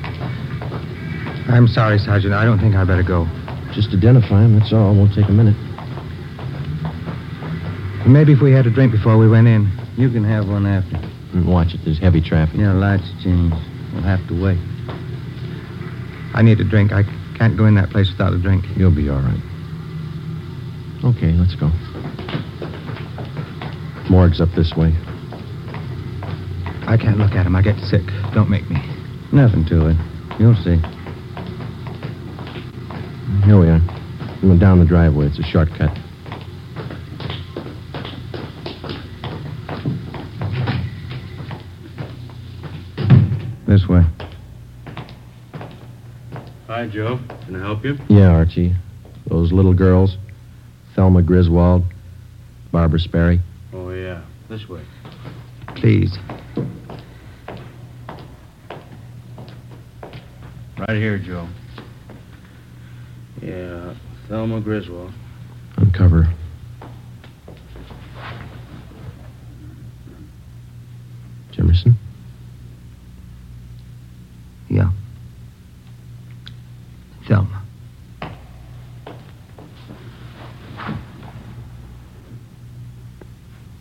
I'm 1.51 1.67
sorry, 1.67 1.99
Sergeant. 1.99 2.33
I 2.33 2.45
don't 2.45 2.61
think 2.61 2.77
I 2.77 2.85
better 2.85 3.03
go. 3.03 3.27
Just 3.75 3.91
identify 3.93 4.45
him, 4.45 4.59
that's 4.59 4.73
all. 4.73 4.95
Won't 4.95 5.15
take 5.15 5.29
a 5.29 5.33
minute. 5.33 5.59
Maybe 8.07 8.33
if 8.33 8.41
we 8.41 8.53
had 8.53 8.67
a 8.67 8.71
drink 8.71 8.93
before 8.93 9.19
we 9.19 9.29
went 9.29 9.49
in. 9.49 9.71
You 9.97 10.11
can 10.11 10.25
have 10.25 10.47
one 10.47 10.65
after. 10.65 10.97
Watch 11.45 11.75
it. 11.75 11.81
There's 11.85 11.99
heavy 11.99 12.21
traffic. 12.21 12.57
Yeah, 12.57 12.73
lights 12.73 13.11
change. 13.23 13.53
We'll 13.93 14.03
have 14.03 14.27
to 14.29 14.35
wait. 14.41 14.59
I 16.35 16.43
need 16.43 16.61
a 16.61 16.65
drink. 16.65 16.93
I 16.93 17.03
can't 17.37 17.57
go 17.59 17.67
in 17.67 17.75
that 17.75 17.91
place 17.91 18.11
without 18.11 18.33
a 18.33 18.39
drink. 18.39 18.65
You'll 18.77 18.95
be 18.95 19.09
all 19.09 19.21
right. 19.21 19.43
Okay, 21.05 21.33
let's 21.35 21.57
go. 21.57 21.67
Morgue's 24.09 24.41
up 24.41 24.51
this 24.55 24.75
way. 24.77 24.95
I 26.87 26.97
can't 26.97 27.19
look 27.19 27.33
at 27.33 27.47
him. 27.47 27.57
I 27.57 27.63
get 27.63 27.79
sick. 27.81 28.07
Don't 28.35 28.51
make 28.51 28.69
me. 28.71 28.79
Nothing 29.33 29.65
to 29.67 29.89
it. 29.89 29.97
You'll 30.39 30.57
see. 30.57 30.81
Here 33.45 33.59
we 33.59 33.69
are. 33.69 33.81
We 34.43 34.49
went 34.49 34.61
down 34.61 34.81
the 34.81 34.85
driveway. 34.85 35.27
It's 35.27 35.39
a 35.39 35.43
shortcut. 35.43 35.97
This 43.67 43.87
way. 43.89 44.03
Hi, 46.67 46.89
Joe. 46.89 47.19
Can 47.47 47.57
I 47.57 47.61
help 47.61 47.85
you? 47.85 47.97
Yeah, 48.09 48.31
Archie. 48.31 48.75
Those 49.27 49.53
little 49.53 49.75
girls. 49.75 50.17
Thelma 50.97 51.23
Griswold. 51.23 51.85
Barbara 52.73 52.99
Sperry. 52.99 53.41
Oh, 53.73 53.91
yeah. 53.91 54.25
This 54.49 54.69
way. 54.69 54.85
Please. 55.77 56.19
Right 60.79 60.97
here, 60.97 61.19
Joe. 61.19 61.49
Yeah, 63.43 63.95
Thelma 64.29 64.61
Griswold. 64.61 65.13
Uncover. 65.77 66.29
Jimmerson? 71.53 71.95
Yeah. 74.69 74.91
Thelma. 77.27 77.63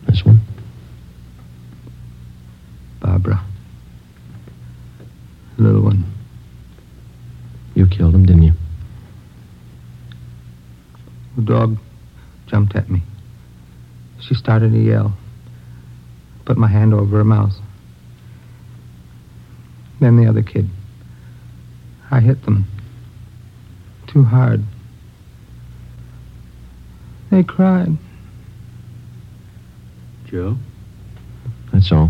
This 0.08 0.24
one? 0.24 0.40
Barbara. 3.02 3.44
Little 5.58 5.82
one. 5.82 6.06
You 7.76 7.88
killed 7.88 8.16
him, 8.16 8.26
didn't 8.26 8.44
you? 8.44 8.54
The 11.38 11.42
dog 11.44 11.78
jumped 12.48 12.76
at 12.76 12.90
me. 12.90 13.02
She 14.20 14.34
started 14.50 14.72
to 14.72 14.80
yell. 14.80 15.14
Put 16.46 16.58
my 16.58 16.68
hand 16.68 16.92
over 16.92 17.18
her 17.18 17.24
mouth. 17.24 17.54
Then 20.02 20.18
the 20.18 20.28
other 20.28 20.42
kid. 20.42 20.68
I 22.10 22.20
hit 22.20 22.44
them. 22.46 22.66
Too 24.08 24.24
hard. 24.24 24.64
They 27.30 27.44
cried. 27.44 27.90
Joe? 30.26 30.56
That's 31.72 31.92
all. 31.92 32.10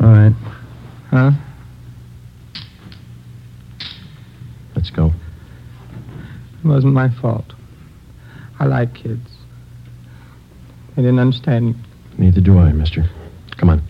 All 0.00 0.08
right. 0.08 0.34
Huh? 1.10 1.32
Let's 4.74 4.88
go. 4.88 5.12
It 6.64 6.66
wasn't 6.66 6.94
my 6.94 7.10
fault. 7.10 7.52
I 8.58 8.64
like 8.64 8.94
kids. 8.94 9.37
They 10.98 11.04
didn't 11.04 11.20
understand. 11.20 11.76
Neither 12.18 12.40
do 12.40 12.58
I, 12.58 12.72
mister. 12.72 13.08
Come 13.56 13.70
on. 13.70 13.80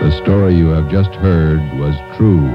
The 0.00 0.20
story 0.22 0.54
you 0.54 0.68
have 0.68 0.90
just 0.90 1.10
heard 1.10 1.60
was 1.78 1.94
true. 2.16 2.48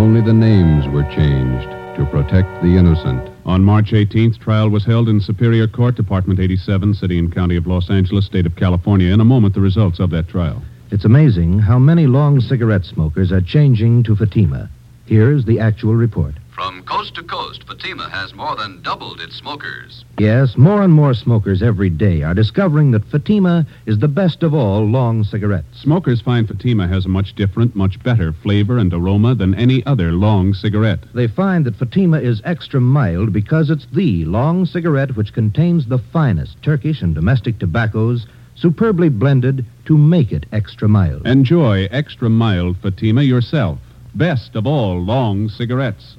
Only 0.00 0.20
the 0.20 0.32
names 0.32 0.86
were 0.86 1.02
changed 1.02 1.68
to 1.98 2.06
protect 2.08 2.62
the 2.62 2.76
innocent. 2.76 3.28
On 3.44 3.64
March 3.64 3.90
18th, 3.90 4.38
trial 4.38 4.68
was 4.68 4.84
held 4.84 5.08
in 5.08 5.20
Superior 5.20 5.66
Court, 5.66 5.96
Department 5.96 6.38
87, 6.38 6.94
City 6.94 7.18
and 7.18 7.34
County 7.34 7.56
of 7.56 7.66
Los 7.66 7.90
Angeles, 7.90 8.26
State 8.26 8.46
of 8.46 8.54
California. 8.54 9.12
In 9.12 9.18
a 9.20 9.24
moment, 9.24 9.54
the 9.54 9.60
results 9.60 9.98
of 9.98 10.10
that 10.10 10.28
trial. 10.28 10.62
It's 10.92 11.04
amazing 11.04 11.58
how 11.58 11.80
many 11.80 12.06
long 12.06 12.40
cigarette 12.40 12.84
smokers 12.84 13.32
are 13.32 13.40
changing 13.40 14.04
to 14.04 14.14
Fatima. 14.14 14.70
Here's 15.08 15.46
the 15.46 15.58
actual 15.58 15.94
report. 15.94 16.34
From 16.50 16.82
coast 16.82 17.14
to 17.14 17.22
coast, 17.22 17.64
Fatima 17.66 18.10
has 18.10 18.34
more 18.34 18.54
than 18.56 18.82
doubled 18.82 19.22
its 19.22 19.36
smokers. 19.36 20.04
Yes, 20.18 20.58
more 20.58 20.82
and 20.82 20.92
more 20.92 21.14
smokers 21.14 21.62
every 21.62 21.88
day 21.88 22.22
are 22.22 22.34
discovering 22.34 22.90
that 22.90 23.06
Fatima 23.06 23.66
is 23.86 24.00
the 24.00 24.06
best 24.08 24.42
of 24.42 24.52
all 24.52 24.84
long 24.84 25.24
cigarettes. 25.24 25.80
Smokers 25.80 26.20
find 26.20 26.46
Fatima 26.46 26.86
has 26.86 27.06
a 27.06 27.08
much 27.08 27.34
different, 27.34 27.74
much 27.74 28.02
better 28.02 28.34
flavor 28.34 28.76
and 28.76 28.92
aroma 28.92 29.34
than 29.34 29.54
any 29.54 29.86
other 29.86 30.12
long 30.12 30.52
cigarette. 30.52 31.00
They 31.14 31.26
find 31.26 31.64
that 31.64 31.76
Fatima 31.76 32.20
is 32.20 32.42
extra 32.44 32.78
mild 32.78 33.32
because 33.32 33.70
it's 33.70 33.86
the 33.86 34.26
long 34.26 34.66
cigarette 34.66 35.16
which 35.16 35.32
contains 35.32 35.86
the 35.86 35.98
finest 35.98 36.62
Turkish 36.62 37.00
and 37.00 37.14
domestic 37.14 37.58
tobaccos 37.58 38.26
superbly 38.56 39.08
blended 39.08 39.64
to 39.86 39.96
make 39.96 40.32
it 40.32 40.44
extra 40.52 40.86
mild. 40.86 41.26
Enjoy 41.26 41.88
extra 41.90 42.28
mild 42.28 42.76
Fatima 42.76 43.22
yourself. 43.22 43.78
Best 44.18 44.56
of 44.56 44.66
all 44.66 45.00
long 45.00 45.48
cigarettes. 45.48 46.14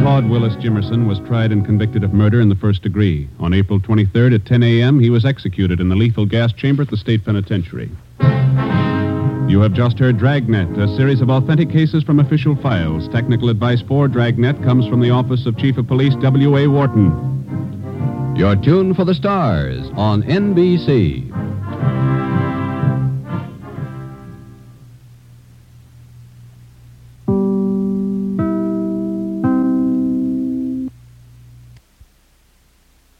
Claude 0.00 0.30
Willis 0.30 0.54
Jimmerson 0.54 1.06
was 1.06 1.18
tried 1.28 1.52
and 1.52 1.62
convicted 1.62 2.02
of 2.02 2.14
murder 2.14 2.40
in 2.40 2.48
the 2.48 2.54
first 2.54 2.80
degree. 2.80 3.28
On 3.38 3.52
April 3.52 3.78
23rd 3.78 4.34
at 4.36 4.46
10 4.46 4.62
a.m., 4.62 4.98
he 4.98 5.10
was 5.10 5.26
executed 5.26 5.78
in 5.78 5.90
the 5.90 5.94
lethal 5.94 6.24
gas 6.24 6.54
chamber 6.54 6.80
at 6.80 6.88
the 6.88 6.96
state 6.96 7.22
penitentiary. 7.22 7.90
You 9.46 9.60
have 9.60 9.74
just 9.74 9.98
heard 9.98 10.16
Dragnet, 10.16 10.78
a 10.78 10.88
series 10.96 11.20
of 11.20 11.28
authentic 11.28 11.68
cases 11.68 12.02
from 12.02 12.18
official 12.18 12.56
files. 12.56 13.08
Technical 13.08 13.50
advice 13.50 13.82
for 13.82 14.08
Dragnet 14.08 14.62
comes 14.62 14.88
from 14.88 15.02
the 15.02 15.10
Office 15.10 15.44
of 15.44 15.58
Chief 15.58 15.76
of 15.76 15.86
Police 15.86 16.14
W.A. 16.22 16.66
Worton. 16.66 18.34
You're 18.38 18.56
tuned 18.56 18.96
for 18.96 19.04
the 19.04 19.14
stars 19.14 19.86
on 19.96 20.22
NBC 20.22 21.29
thank 21.80 22.04
you 22.04 22.09